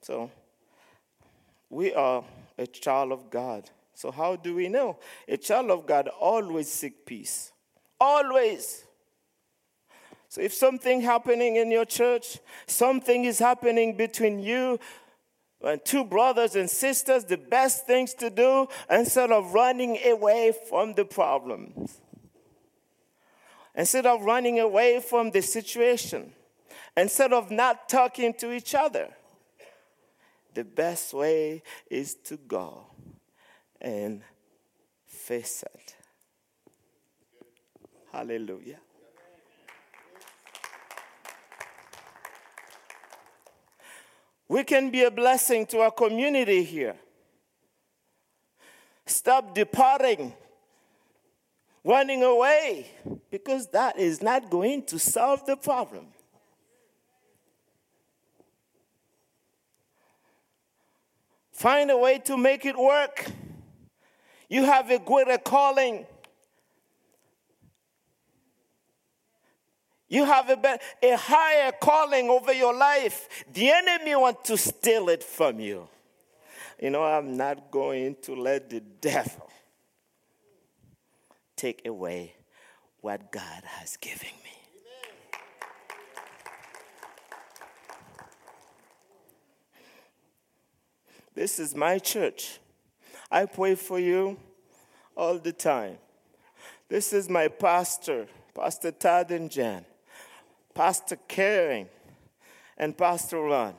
So, 0.00 0.30
we 1.70 1.94
are 1.94 2.22
a 2.58 2.66
child 2.66 3.12
of 3.12 3.30
God. 3.30 3.70
So, 3.94 4.10
how 4.10 4.36
do 4.36 4.54
we 4.54 4.68
know? 4.68 4.98
A 5.26 5.36
child 5.36 5.70
of 5.70 5.86
God 5.86 6.08
always 6.08 6.70
seek 6.70 7.06
peace. 7.06 7.52
Always. 7.98 8.84
So, 10.28 10.40
if 10.40 10.52
something 10.52 11.00
happening 11.00 11.56
in 11.56 11.70
your 11.70 11.84
church, 11.84 12.38
something 12.66 13.24
is 13.24 13.38
happening 13.38 13.96
between 13.96 14.40
you 14.40 14.78
and 15.66 15.84
two 15.84 16.04
brothers 16.04 16.56
and 16.56 16.68
sisters, 16.68 17.24
the 17.24 17.36
best 17.38 17.86
things 17.86 18.14
to 18.14 18.30
do 18.30 18.66
instead 18.90 19.30
of 19.30 19.54
running 19.54 19.98
away 20.04 20.52
from 20.68 20.94
the 20.94 21.04
problems, 21.04 22.00
instead 23.74 24.06
of 24.06 24.22
running 24.22 24.60
away 24.60 25.00
from 25.00 25.30
the 25.30 25.42
situation, 25.42 26.32
instead 26.96 27.32
of 27.32 27.50
not 27.50 27.88
talking 27.88 28.34
to 28.34 28.52
each 28.52 28.74
other 28.74 29.08
the 30.54 30.64
best 30.64 31.12
way 31.12 31.62
is 31.90 32.14
to 32.14 32.36
go 32.36 32.86
and 33.80 34.22
face 35.06 35.64
it. 35.74 35.96
Hallelujah. 38.12 38.78
We 44.54 44.62
can 44.62 44.90
be 44.90 45.02
a 45.02 45.10
blessing 45.10 45.66
to 45.66 45.80
our 45.80 45.90
community 45.90 46.62
here. 46.62 46.94
Stop 49.04 49.52
departing 49.52 50.32
running 51.82 52.22
away 52.22 52.86
because 53.32 53.66
that 53.70 53.98
is 53.98 54.22
not 54.22 54.50
going 54.50 54.84
to 54.84 54.98
solve 55.00 55.44
the 55.44 55.56
problem. 55.56 56.06
Find 61.50 61.90
a 61.90 61.98
way 61.98 62.20
to 62.20 62.36
make 62.36 62.64
it 62.64 62.78
work. 62.78 63.26
You 64.48 64.62
have 64.66 64.88
a 64.88 65.00
greater 65.00 65.38
calling. 65.38 66.06
You 70.08 70.24
have 70.24 70.50
a, 70.50 70.78
a 71.02 71.16
higher 71.16 71.72
calling 71.80 72.28
over 72.28 72.52
your 72.52 72.74
life. 72.74 73.44
The 73.52 73.70
enemy 73.70 74.14
wants 74.14 74.48
to 74.48 74.56
steal 74.56 75.08
it 75.08 75.24
from 75.24 75.58
you. 75.60 75.88
You 76.80 76.90
know, 76.90 77.02
I'm 77.02 77.36
not 77.36 77.70
going 77.70 78.16
to 78.22 78.34
let 78.34 78.68
the 78.68 78.80
devil 78.80 79.50
take 81.56 81.86
away 81.86 82.34
what 83.00 83.32
God 83.32 83.62
has 83.64 83.96
given 83.96 84.28
me. 84.44 84.50
This 91.34 91.58
is 91.58 91.74
my 91.74 91.98
church. 91.98 92.60
I 93.30 93.46
pray 93.46 93.74
for 93.74 93.98
you 93.98 94.36
all 95.16 95.38
the 95.38 95.52
time. 95.52 95.98
This 96.88 97.12
is 97.12 97.28
my 97.28 97.48
pastor, 97.48 98.26
Pastor 98.54 98.92
Todd 98.92 99.30
and 99.32 99.50
Jan, 99.50 99.84
Pastor 100.74 101.16
Karen, 101.28 101.88
and 102.76 102.98
Pastor 102.98 103.40
Ron. 103.40 103.74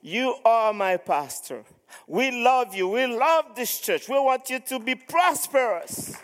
You 0.00 0.36
are 0.44 0.72
my 0.72 0.96
pastor. 0.96 1.64
We 2.06 2.30
love 2.30 2.74
you. 2.74 2.88
We 2.88 3.06
love 3.06 3.56
this 3.56 3.80
church. 3.80 4.08
We 4.08 4.18
want 4.18 4.48
you 4.48 4.60
to 4.60 4.78
be 4.78 4.94
prosperous. 4.94 6.16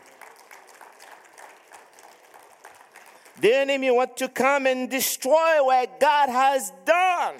The 3.40 3.54
enemy 3.54 3.90
want 3.90 4.16
to 4.16 4.28
come 4.28 4.66
and 4.66 4.90
destroy 4.90 5.64
what 5.64 6.00
God 6.00 6.28
has 6.28 6.72
done. 6.84 7.34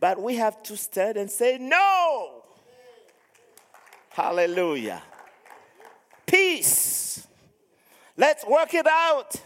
But 0.00 0.20
we 0.20 0.36
have 0.36 0.62
to 0.64 0.76
stand 0.76 1.16
and 1.16 1.30
say, 1.30 1.58
No. 1.58 2.42
Hallelujah. 4.10 5.02
Peace. 6.24 7.26
Let's 8.16 8.46
work 8.46 8.74
it 8.74 8.86
out. 8.86 9.36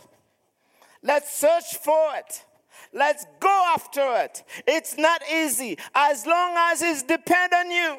Let's 1.03 1.35
search 1.35 1.77
for 1.83 2.14
it. 2.16 2.44
Let's 2.92 3.24
go 3.38 3.72
after 3.74 4.03
it. 4.24 4.42
It's 4.66 4.98
not 4.98 5.22
easy 5.33 5.79
as 5.94 6.26
long 6.26 6.55
as 6.57 6.83
it's 6.83 7.03
depend 7.03 7.53
on 7.53 7.70
you. 7.70 7.98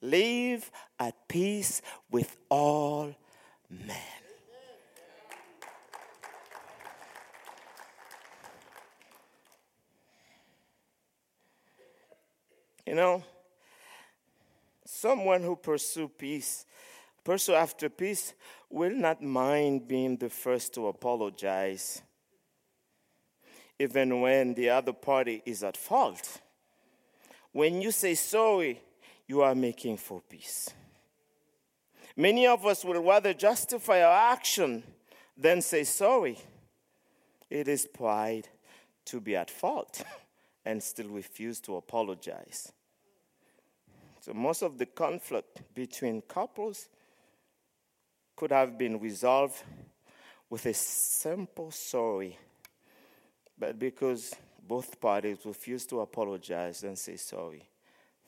Live 0.00 0.70
at 0.98 1.28
peace 1.28 1.82
with 2.10 2.36
all 2.48 3.14
men. 3.70 3.96
You 12.86 12.94
know, 12.94 13.24
someone 14.84 15.42
who 15.42 15.56
pursue 15.56 16.08
peace, 16.08 16.66
pursue 17.24 17.54
after 17.54 17.88
peace, 17.88 18.34
will 18.68 18.94
not 18.94 19.22
mind 19.22 19.88
being 19.88 20.16
the 20.18 20.28
first 20.28 20.74
to 20.74 20.88
apologize, 20.88 22.02
even 23.78 24.20
when 24.20 24.54
the 24.54 24.70
other 24.70 24.92
party 24.92 25.42
is 25.44 25.62
at 25.62 25.76
fault. 25.76 26.40
When 27.52 27.80
you 27.82 27.90
say 27.90 28.14
sorry, 28.14 28.80
you 29.26 29.42
are 29.42 29.54
making 29.54 29.96
for 29.96 30.20
peace. 30.20 30.70
Many 32.16 32.46
of 32.46 32.64
us 32.66 32.84
will 32.84 33.02
rather 33.02 33.34
justify 33.34 34.02
our 34.02 34.32
action 34.32 34.82
than 35.36 35.62
say 35.62 35.84
sorry. 35.84 36.38
It 37.50 37.68
is 37.68 37.86
pride 37.86 38.48
to 39.06 39.20
be 39.20 39.36
at 39.36 39.50
fault. 39.50 40.02
and 40.64 40.82
still 40.82 41.08
refuse 41.08 41.60
to 41.60 41.76
apologize. 41.76 42.72
So, 44.20 44.32
most 44.32 44.62
of 44.62 44.78
the 44.78 44.86
conflict 44.86 45.62
between 45.74 46.22
couples 46.22 46.88
could 48.36 48.50
have 48.50 48.78
been 48.78 48.98
resolved 48.98 49.62
with 50.48 50.64
a 50.66 50.74
simple 50.74 51.70
sorry. 51.70 52.38
But 53.58 53.78
because 53.78 54.34
both 54.66 55.00
parties 55.00 55.38
refuse 55.44 55.86
to 55.86 56.00
apologize 56.00 56.82
and 56.82 56.98
say 56.98 57.16
sorry, 57.16 57.68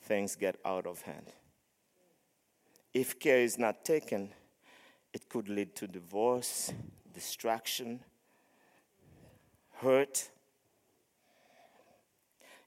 things 0.03 0.35
get 0.35 0.57
out 0.63 0.85
of 0.85 1.01
hand. 1.01 1.33
If 2.93 3.19
care 3.19 3.39
is 3.39 3.57
not 3.57 3.83
taken, 3.83 4.29
it 5.13 5.29
could 5.29 5.49
lead 5.49 5.75
to 5.75 5.87
divorce, 5.87 6.71
distraction, 7.13 7.99
hurt, 9.81 10.29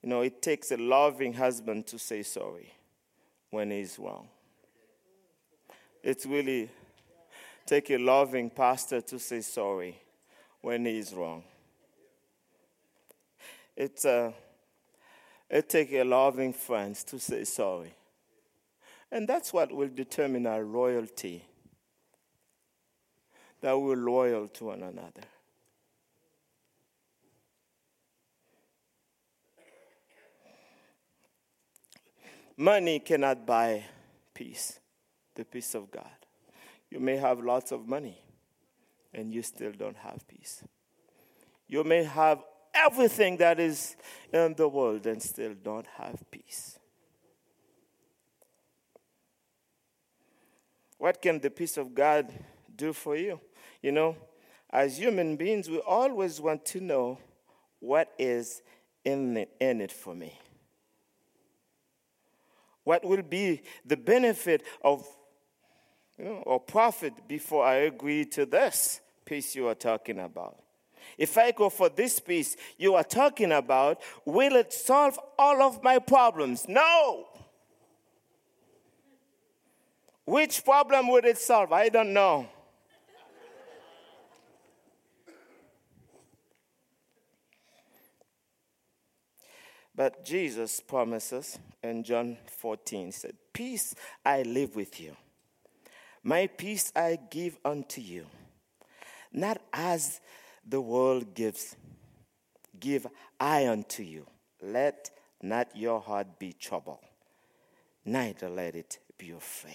you 0.02 0.08
know, 0.08 0.22
it 0.22 0.40
takes 0.40 0.70
a 0.70 0.76
loving 0.76 1.34
husband 1.34 1.86
to 1.88 1.98
say 1.98 2.22
sorry 2.22 2.72
when 3.50 3.70
he's 3.70 3.98
wrong. 3.98 4.28
It's 6.02 6.24
really 6.24 6.70
take 7.66 7.90
a 7.90 7.98
loving 7.98 8.48
pastor 8.48 9.02
to 9.02 9.18
say 9.18 9.42
sorry 9.42 10.00
when 10.62 10.86
he's 10.86 11.12
wrong. 11.12 11.44
It's 13.80 14.04
uh, 14.04 14.32
it 15.48 15.70
takes 15.70 15.90
a 15.94 16.04
loving 16.04 16.52
friend 16.52 16.94
to 16.94 17.18
say 17.18 17.44
sorry. 17.44 17.94
And 19.10 19.26
that's 19.26 19.54
what 19.54 19.72
will 19.72 19.88
determine 19.88 20.46
our 20.46 20.64
loyalty. 20.64 21.42
That 23.62 23.80
we're 23.80 23.96
loyal 23.96 24.48
to 24.48 24.64
one 24.66 24.82
another. 24.82 25.22
Money 32.58 32.98
cannot 32.98 33.46
buy 33.46 33.84
peace, 34.34 34.78
the 35.34 35.46
peace 35.46 35.74
of 35.74 35.90
God. 35.90 36.26
You 36.90 37.00
may 37.00 37.16
have 37.16 37.40
lots 37.40 37.72
of 37.72 37.88
money 37.88 38.18
and 39.14 39.32
you 39.32 39.40
still 39.40 39.72
don't 39.72 39.96
have 39.96 40.28
peace. 40.28 40.64
You 41.66 41.82
may 41.82 42.04
have 42.04 42.42
everything 42.84 43.36
that 43.38 43.60
is 43.60 43.96
in 44.32 44.54
the 44.54 44.68
world 44.68 45.06
and 45.06 45.22
still 45.22 45.54
don't 45.62 45.86
have 45.98 46.22
peace. 46.30 46.78
What 50.98 51.22
can 51.22 51.40
the 51.40 51.50
peace 51.50 51.76
of 51.76 51.94
God 51.94 52.30
do 52.76 52.92
for 52.92 53.16
you? 53.16 53.40
You 53.82 53.92
know, 53.92 54.16
as 54.68 54.98
human 54.98 55.36
beings, 55.36 55.68
we 55.68 55.78
always 55.78 56.40
want 56.40 56.64
to 56.66 56.80
know 56.80 57.18
what 57.80 58.12
is 58.18 58.62
in 59.04 59.36
it, 59.36 59.50
in 59.60 59.80
it 59.80 59.90
for 59.90 60.14
me. 60.14 60.38
What 62.84 63.04
will 63.04 63.22
be 63.22 63.62
the 63.84 63.96
benefit 63.96 64.62
of 64.82 65.06
you 66.18 66.24
know, 66.24 66.42
or 66.44 66.60
profit 66.60 67.26
before 67.26 67.64
I 67.64 67.76
agree 67.76 68.24
to 68.26 68.44
this 68.44 69.00
peace 69.24 69.54
you 69.54 69.68
are 69.68 69.74
talking 69.74 70.18
about? 70.18 70.59
If 71.20 71.36
I 71.36 71.50
go 71.50 71.68
for 71.68 71.90
this 71.90 72.18
peace 72.18 72.56
you 72.78 72.94
are 72.94 73.04
talking 73.04 73.52
about, 73.52 74.00
will 74.24 74.56
it 74.56 74.72
solve 74.72 75.20
all 75.38 75.60
of 75.60 75.82
my 75.82 75.98
problems? 75.98 76.66
No. 76.66 77.26
Which 80.24 80.64
problem 80.64 81.08
would 81.08 81.26
it 81.26 81.36
solve? 81.36 81.72
I 81.72 81.90
don't 81.90 82.14
know. 82.14 82.48
But 89.94 90.24
Jesus 90.24 90.80
promises 90.80 91.58
in 91.82 92.02
John 92.02 92.38
14, 92.46 93.06
he 93.06 93.12
said, 93.12 93.36
Peace 93.52 93.94
I 94.24 94.40
live 94.40 94.74
with 94.74 94.98
you. 94.98 95.14
My 96.22 96.46
peace 96.46 96.90
I 96.96 97.18
give 97.28 97.58
unto 97.62 98.00
you. 98.00 98.24
Not 99.30 99.60
as 99.74 100.22
the 100.66 100.80
world 100.80 101.34
gives, 101.34 101.76
give 102.78 103.06
I 103.38 103.68
unto 103.68 104.02
you. 104.02 104.26
Let 104.62 105.10
not 105.42 105.74
your 105.74 106.00
heart 106.00 106.38
be 106.38 106.52
troubled, 106.52 106.98
neither 108.04 108.48
let 108.48 108.74
it 108.74 108.98
be 109.18 109.30
afraid. 109.30 109.74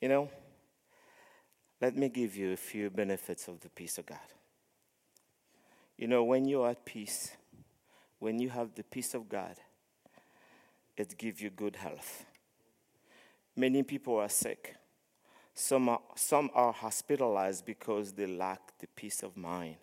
You 0.00 0.08
know, 0.08 0.30
let 1.80 1.96
me 1.96 2.08
give 2.08 2.36
you 2.36 2.52
a 2.52 2.56
few 2.56 2.90
benefits 2.90 3.48
of 3.48 3.60
the 3.60 3.68
peace 3.68 3.98
of 3.98 4.06
God. 4.06 4.18
You 5.96 6.06
know, 6.06 6.22
when 6.22 6.46
you're 6.46 6.68
at 6.68 6.84
peace, 6.84 7.32
when 8.20 8.38
you 8.38 8.50
have 8.50 8.74
the 8.74 8.84
peace 8.84 9.14
of 9.14 9.28
God, 9.28 9.56
it 10.96 11.18
gives 11.18 11.40
you 11.40 11.50
good 11.50 11.76
health. 11.76 12.24
Many 13.58 13.82
people 13.82 14.16
are 14.18 14.28
sick. 14.28 14.76
Some 15.52 15.88
are, 15.88 16.00
some 16.14 16.48
are 16.54 16.72
hospitalized 16.72 17.66
because 17.66 18.12
they 18.12 18.24
lack 18.24 18.60
the 18.78 18.86
peace 18.86 19.24
of 19.24 19.36
mind. 19.36 19.74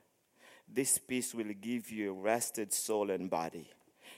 This 0.66 0.98
peace 0.98 1.36
will 1.36 1.52
give 1.60 1.92
you 1.92 2.12
a 2.12 2.14
rested 2.14 2.72
soul 2.72 3.12
and 3.12 3.30
body. 3.30 3.70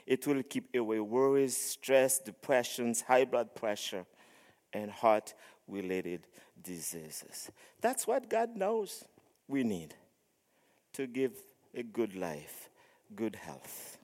It 0.06 0.28
will 0.28 0.44
keep 0.44 0.72
away 0.76 1.00
worries, 1.00 1.56
stress, 1.56 2.20
depressions, 2.20 3.00
high 3.00 3.24
blood 3.24 3.56
pressure, 3.56 4.06
and 4.72 4.92
heart 4.92 5.34
related 5.66 6.28
diseases. 6.62 7.50
That's 7.80 8.06
what 8.06 8.30
God 8.30 8.54
knows 8.54 9.06
we 9.48 9.64
need 9.64 9.92
to 10.92 11.08
give 11.08 11.32
a 11.74 11.82
good 11.82 12.14
life, 12.14 12.70
good 13.16 13.34
health. 13.34 13.98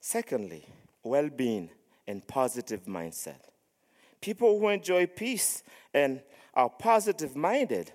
Secondly, 0.00 0.66
well 1.04 1.28
being 1.28 1.70
and 2.10 2.26
positive 2.26 2.84
mindset. 2.86 3.40
People 4.20 4.58
who 4.58 4.68
enjoy 4.68 5.06
peace 5.06 5.62
and 5.94 6.20
are 6.52 6.68
positive 6.68 7.36
minded, 7.36 7.92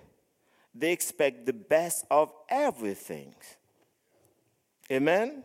they 0.74 0.90
expect 0.90 1.46
the 1.46 1.52
best 1.52 2.06
of 2.10 2.32
everything. 2.48 3.34
Amen? 4.90 5.44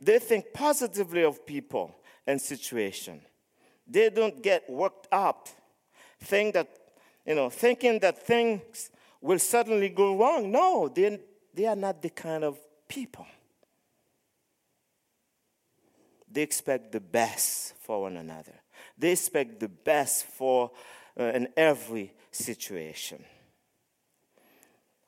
They 0.00 0.18
think 0.18 0.52
positively 0.52 1.22
of 1.22 1.46
people 1.46 1.94
and 2.26 2.40
situation. 2.40 3.20
They 3.88 4.10
don't 4.10 4.42
get 4.42 4.68
worked 4.68 5.08
up, 5.10 5.48
think 6.20 6.54
that, 6.54 6.68
you 7.26 7.34
know, 7.34 7.50
thinking 7.50 7.98
that 8.00 8.24
things 8.24 8.90
will 9.20 9.38
suddenly 9.38 9.88
go 9.88 10.16
wrong. 10.16 10.50
No, 10.50 10.88
they, 10.88 11.18
they 11.54 11.66
are 11.66 11.76
not 11.76 12.02
the 12.02 12.10
kind 12.10 12.44
of 12.44 12.58
people. 12.86 13.26
They 16.32 16.42
expect 16.42 16.92
the 16.92 17.00
best 17.00 17.74
for 17.80 18.02
one 18.02 18.16
another. 18.16 18.54
They 18.96 19.12
expect 19.12 19.60
the 19.60 19.68
best 19.68 20.24
for 20.24 20.70
uh, 21.18 21.24
in 21.24 21.48
every 21.56 22.14
situation. 22.30 23.22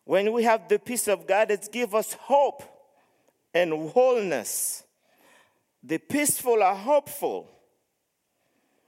When 0.04 0.32
we 0.32 0.42
have 0.42 0.68
the 0.68 0.78
peace 0.78 1.08
of 1.08 1.26
God, 1.26 1.50
it 1.50 1.68
gives 1.72 1.94
us 1.94 2.12
hope 2.12 2.62
and 3.54 3.90
wholeness. 3.90 4.84
The 5.82 5.98
peaceful 5.98 6.62
are 6.62 6.76
hopeful, 6.76 7.48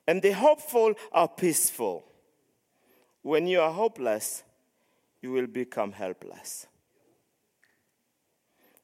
and 0.06 0.20
the 0.20 0.32
hopeful 0.32 0.94
are 1.12 1.28
peaceful. 1.28 2.04
When 3.22 3.46
you 3.46 3.60
are 3.60 3.72
hopeless, 3.72 4.42
you 5.22 5.32
will 5.32 5.46
become 5.46 5.92
helpless. 5.92 6.66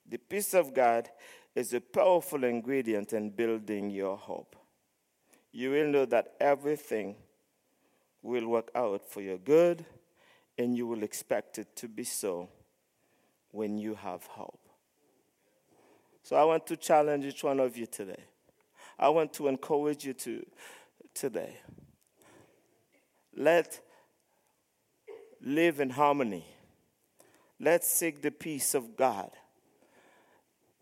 The 0.09 0.19
peace 0.19 0.55
of 0.55 0.75
God 0.75 1.09
is 1.55 1.73
a 1.75 1.81
powerful 1.81 2.45
ingredient 2.45 3.12
in 3.12 3.31
building 3.31 3.91
your 3.91 4.17
hope. 4.17 4.57
You 5.53 5.71
will 5.71 5.88
know 5.88 6.05
that 6.07 6.35
everything 6.41 7.17
will 8.23 8.47
work 8.49 8.71
out 8.75 9.05
for 9.11 9.21
your 9.21 9.38
good, 9.38 9.85
and 10.57 10.77
you 10.77 10.87
will 10.87 11.03
expect 11.03 11.59
it 11.59 11.75
to 11.77 11.88
be 11.88 12.05
so 12.05 12.49
when 13.51 13.79
you 13.79 13.95
have 13.95 14.25
hope. 14.25 14.61
So 16.23 16.37
I 16.37 16.45
want 16.45 16.67
to 16.69 16.77
challenge 16.77 17.25
each 17.25 17.43
one 17.43 17.61
of 17.61 17.77
you 17.77 17.87
today. 17.87 18.25
I 18.99 19.09
want 19.09 19.33
to 19.35 19.49
encourage 19.49 20.05
you 20.05 20.15
to 20.15 20.47
today. 21.15 21.57
Let 23.37 23.81
live 25.41 25.81
in 25.81 25.91
harmony. 25.91 26.47
Let's 27.59 27.88
seek 27.88 28.23
the 28.23 28.31
peace 28.31 28.75
of 28.75 28.97
God. 28.97 29.31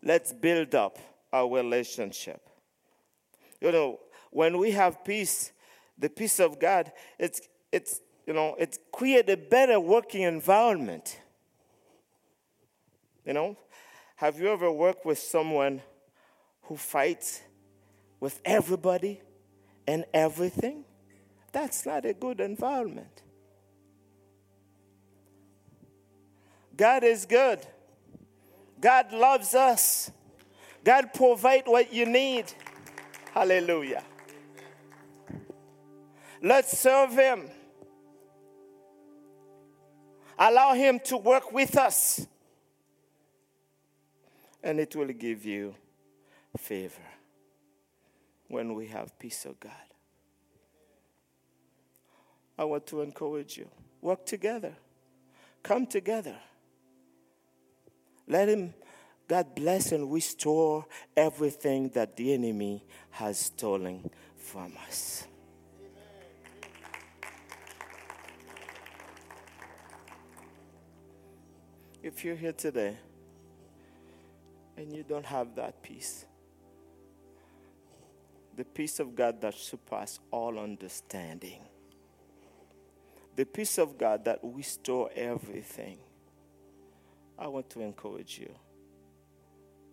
Let's 0.03 0.33
build 0.33 0.75
up 0.75 0.97
our 1.31 1.49
relationship. 1.49 2.41
You 3.59 3.71
know, 3.71 3.99
when 4.31 4.57
we 4.57 4.71
have 4.71 5.03
peace, 5.03 5.51
the 5.97 6.09
peace 6.09 6.39
of 6.39 6.59
God, 6.59 6.91
it's, 7.19 7.41
it's 7.71 8.01
you 8.25 8.33
know, 8.33 8.55
it 8.57 8.77
creates 8.91 9.31
a 9.31 9.37
better 9.37 9.79
working 9.79 10.23
environment. 10.23 11.19
You 13.25 13.33
know, 13.33 13.57
have 14.15 14.39
you 14.39 14.47
ever 14.47 14.71
worked 14.71 15.05
with 15.05 15.19
someone 15.19 15.81
who 16.63 16.77
fights 16.77 17.41
with 18.19 18.39
everybody 18.45 19.21
and 19.87 20.05
everything? 20.13 20.85
That's 21.51 21.85
not 21.85 22.05
a 22.05 22.13
good 22.13 22.39
environment. 22.39 23.21
God 26.75 27.03
is 27.03 27.25
good. 27.25 27.65
God 28.81 29.13
loves 29.13 29.53
us. 29.53 30.11
God 30.83 31.13
provide 31.13 31.63
what 31.67 31.93
you 31.93 32.05
need. 32.05 32.45
Hallelujah. 33.31 34.03
Let's 36.41 36.77
serve 36.77 37.11
him. 37.11 37.49
Allow 40.37 40.73
him 40.73 40.99
to 41.05 41.17
work 41.17 41.51
with 41.51 41.77
us 41.77 42.25
and 44.63 44.79
it 44.79 44.95
will 44.95 45.07
give 45.07 45.45
you 45.45 45.75
favor 46.57 47.01
when 48.47 48.73
we 48.73 48.87
have 48.87 49.17
peace 49.17 49.45
of 49.45 49.59
God. 49.59 49.71
I 52.57 52.65
want 52.65 52.85
to 52.87 53.01
encourage 53.01 53.57
you 53.57 53.69
work 54.01 54.25
together, 54.25 54.73
come 55.63 55.85
together. 55.85 56.35
Let 58.27 58.49
Him, 58.49 58.73
God 59.27 59.55
bless 59.55 59.91
and 59.91 60.11
restore 60.11 60.85
everything 61.15 61.89
that 61.89 62.15
the 62.15 62.33
enemy 62.33 62.83
has 63.11 63.37
stolen 63.39 64.09
from 64.37 64.73
us. 64.87 65.27
If 72.03 72.25
you're 72.25 72.35
here 72.35 72.53
today, 72.53 72.97
and 74.81 74.91
you 74.95 75.03
don't 75.03 75.25
have 75.25 75.55
that 75.55 75.81
peace. 75.83 76.25
The 78.55 78.65
peace 78.65 78.99
of 78.99 79.15
God 79.15 79.39
that 79.41 79.53
surpasses 79.53 80.19
all 80.31 80.59
understanding. 80.59 81.61
The 83.35 83.45
peace 83.45 83.77
of 83.77 83.97
God 83.97 84.25
that 84.25 84.39
restores 84.41 85.11
everything. 85.15 85.97
I 87.41 87.47
want 87.47 87.71
to 87.71 87.81
encourage 87.81 88.37
you 88.37 88.53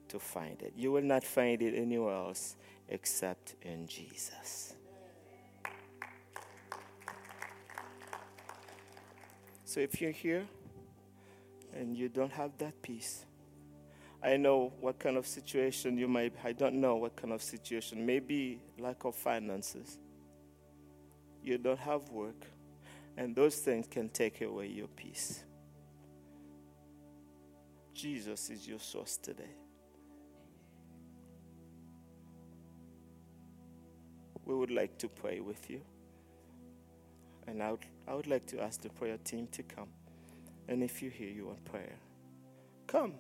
to 0.08 0.18
find 0.18 0.60
it. 0.60 0.74
You 0.76 0.92
will 0.92 1.02
not 1.02 1.24
find 1.24 1.62
it 1.62 1.74
anywhere 1.74 2.14
else 2.14 2.56
except 2.90 3.54
in 3.62 3.86
Jesus. 3.86 4.74
So 9.64 9.80
if 9.80 9.98
you're 10.02 10.10
here 10.10 10.46
and 11.74 11.96
you 11.96 12.10
don't 12.10 12.32
have 12.32 12.50
that 12.58 12.82
peace, 12.82 13.24
I 14.22 14.36
know 14.36 14.74
what 14.80 14.98
kind 14.98 15.16
of 15.16 15.26
situation 15.26 15.96
you 15.96 16.06
might, 16.06 16.34
I 16.44 16.52
don't 16.52 16.74
know 16.74 16.96
what 16.96 17.16
kind 17.16 17.32
of 17.32 17.42
situation. 17.42 18.04
Maybe 18.04 18.60
lack 18.78 19.04
of 19.04 19.14
finances. 19.14 19.96
You 21.42 21.56
don't 21.56 21.78
have 21.78 22.10
work. 22.10 22.44
And 23.16 23.34
those 23.34 23.56
things 23.56 23.86
can 23.90 24.10
take 24.10 24.42
away 24.42 24.66
your 24.66 24.88
peace. 24.88 25.44
Jesus 27.98 28.48
is 28.50 28.68
your 28.68 28.78
source 28.78 29.16
today. 29.16 29.50
We 34.44 34.54
would 34.54 34.70
like 34.70 34.96
to 34.98 35.08
pray 35.08 35.40
with 35.40 35.68
you. 35.68 35.80
And 37.48 37.60
I 37.60 37.72
would, 37.72 37.84
I 38.06 38.14
would 38.14 38.28
like 38.28 38.46
to 38.46 38.60
ask 38.62 38.82
the 38.82 38.88
prayer 38.88 39.18
team 39.24 39.48
to 39.50 39.64
come. 39.64 39.88
And 40.68 40.84
if 40.84 41.02
you 41.02 41.10
hear 41.10 41.28
you 41.28 41.46
want 41.46 41.64
prayer, 41.64 41.96
come. 42.86 43.14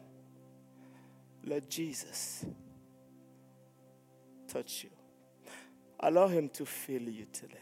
Let 1.44 1.68
Jesus 1.68 2.46
touch 4.46 4.84
you. 4.84 4.90
Allow 5.98 6.28
Him 6.28 6.50
to 6.50 6.64
fill 6.64 7.02
you 7.02 7.26
today. 7.32 7.56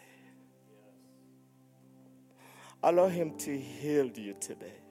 Allow 2.82 3.08
Him 3.08 3.38
to 3.38 3.58
heal 3.58 4.10
you 4.14 4.34
today. 4.38 4.85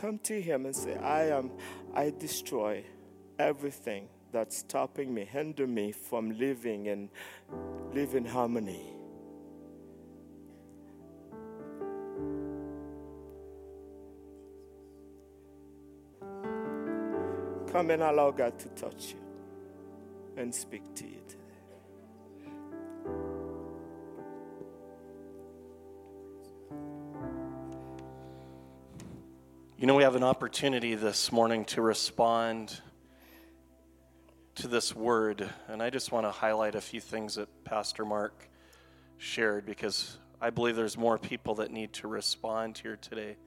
Come 0.00 0.18
to 0.20 0.40
Him 0.40 0.64
and 0.64 0.74
say, 0.74 0.96
I 0.96 1.24
am, 1.24 1.50
I 1.94 2.10
destroy 2.18 2.82
everything 3.38 4.08
that's 4.32 4.56
stopping 4.56 5.12
me, 5.12 5.26
hinder 5.26 5.66
me 5.66 5.92
from 5.92 6.38
living 6.38 6.88
and 6.88 7.10
living 7.92 8.24
harmony. 8.24 8.80
Come 17.70 17.90
and 17.90 18.02
allow 18.02 18.30
God 18.30 18.58
to 18.58 18.68
touch 18.70 19.12
you 19.12 19.20
and 20.38 20.54
speak 20.54 20.94
to 20.94 21.04
you 21.04 21.20
You 29.80 29.86
know, 29.86 29.94
we 29.94 30.02
have 30.02 30.14
an 30.14 30.22
opportunity 30.22 30.94
this 30.94 31.32
morning 31.32 31.64
to 31.64 31.80
respond 31.80 32.78
to 34.56 34.68
this 34.68 34.94
word, 34.94 35.48
and 35.68 35.82
I 35.82 35.88
just 35.88 36.12
want 36.12 36.26
to 36.26 36.30
highlight 36.30 36.74
a 36.74 36.82
few 36.82 37.00
things 37.00 37.36
that 37.36 37.48
Pastor 37.64 38.04
Mark 38.04 38.50
shared 39.16 39.64
because 39.64 40.18
I 40.38 40.50
believe 40.50 40.76
there's 40.76 40.98
more 40.98 41.16
people 41.16 41.54
that 41.54 41.70
need 41.70 41.94
to 41.94 42.08
respond 42.08 42.76
here 42.76 42.98
today. 43.00 43.38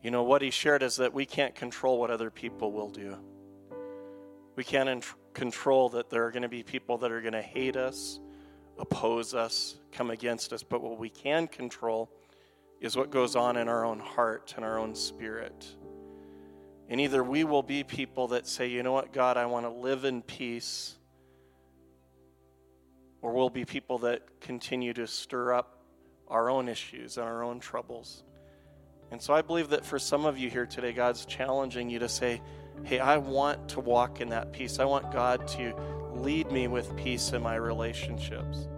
you 0.00 0.12
know, 0.12 0.22
what 0.22 0.42
he 0.42 0.50
shared 0.52 0.84
is 0.84 0.94
that 0.98 1.12
we 1.12 1.26
can't 1.26 1.56
control 1.56 1.98
what 1.98 2.12
other 2.12 2.30
people 2.30 2.70
will 2.70 2.90
do. 2.90 3.16
We 4.54 4.62
can't 4.62 5.04
control 5.34 5.88
that 5.88 6.08
there 6.08 6.24
are 6.24 6.30
going 6.30 6.44
to 6.44 6.48
be 6.48 6.62
people 6.62 6.98
that 6.98 7.10
are 7.10 7.20
going 7.20 7.32
to 7.32 7.42
hate 7.42 7.76
us, 7.76 8.20
oppose 8.78 9.34
us, 9.34 9.74
come 9.90 10.10
against 10.10 10.52
us. 10.52 10.62
But 10.62 10.82
what 10.82 11.00
we 11.00 11.08
can 11.08 11.48
control 11.48 12.12
is 12.80 12.96
what 12.96 13.10
goes 13.10 13.36
on 13.36 13.56
in 13.56 13.68
our 13.68 13.84
own 13.84 13.98
heart 13.98 14.54
and 14.56 14.64
our 14.64 14.78
own 14.78 14.94
spirit. 14.94 15.66
And 16.88 17.00
either 17.00 17.24
we 17.24 17.44
will 17.44 17.62
be 17.62 17.82
people 17.82 18.28
that 18.28 18.46
say, 18.46 18.68
you 18.68 18.82
know 18.82 18.92
what, 18.92 19.12
God, 19.12 19.36
I 19.36 19.46
want 19.46 19.66
to 19.66 19.70
live 19.70 20.04
in 20.04 20.22
peace, 20.22 20.94
or 23.22 23.32
we'll 23.32 23.50
be 23.50 23.64
people 23.64 23.98
that 23.98 24.40
continue 24.40 24.92
to 24.92 25.06
stir 25.06 25.54
up 25.54 25.80
our 26.28 26.48
own 26.48 26.68
issues 26.68 27.16
and 27.16 27.26
our 27.26 27.42
own 27.42 27.58
troubles. 27.58 28.22
And 29.10 29.20
so 29.20 29.34
I 29.34 29.42
believe 29.42 29.70
that 29.70 29.84
for 29.84 29.98
some 29.98 30.26
of 30.26 30.38
you 30.38 30.50
here 30.50 30.66
today, 30.66 30.92
God's 30.92 31.24
challenging 31.24 31.88
you 31.90 31.98
to 32.00 32.08
say, 32.08 32.40
hey, 32.84 32.98
I 32.98 33.16
want 33.16 33.68
to 33.70 33.80
walk 33.80 34.20
in 34.20 34.28
that 34.30 34.52
peace. 34.52 34.78
I 34.78 34.84
want 34.84 35.10
God 35.12 35.46
to 35.48 35.74
lead 36.14 36.50
me 36.50 36.68
with 36.68 36.96
peace 36.96 37.32
in 37.32 37.42
my 37.42 37.56
relationships. 37.56 38.68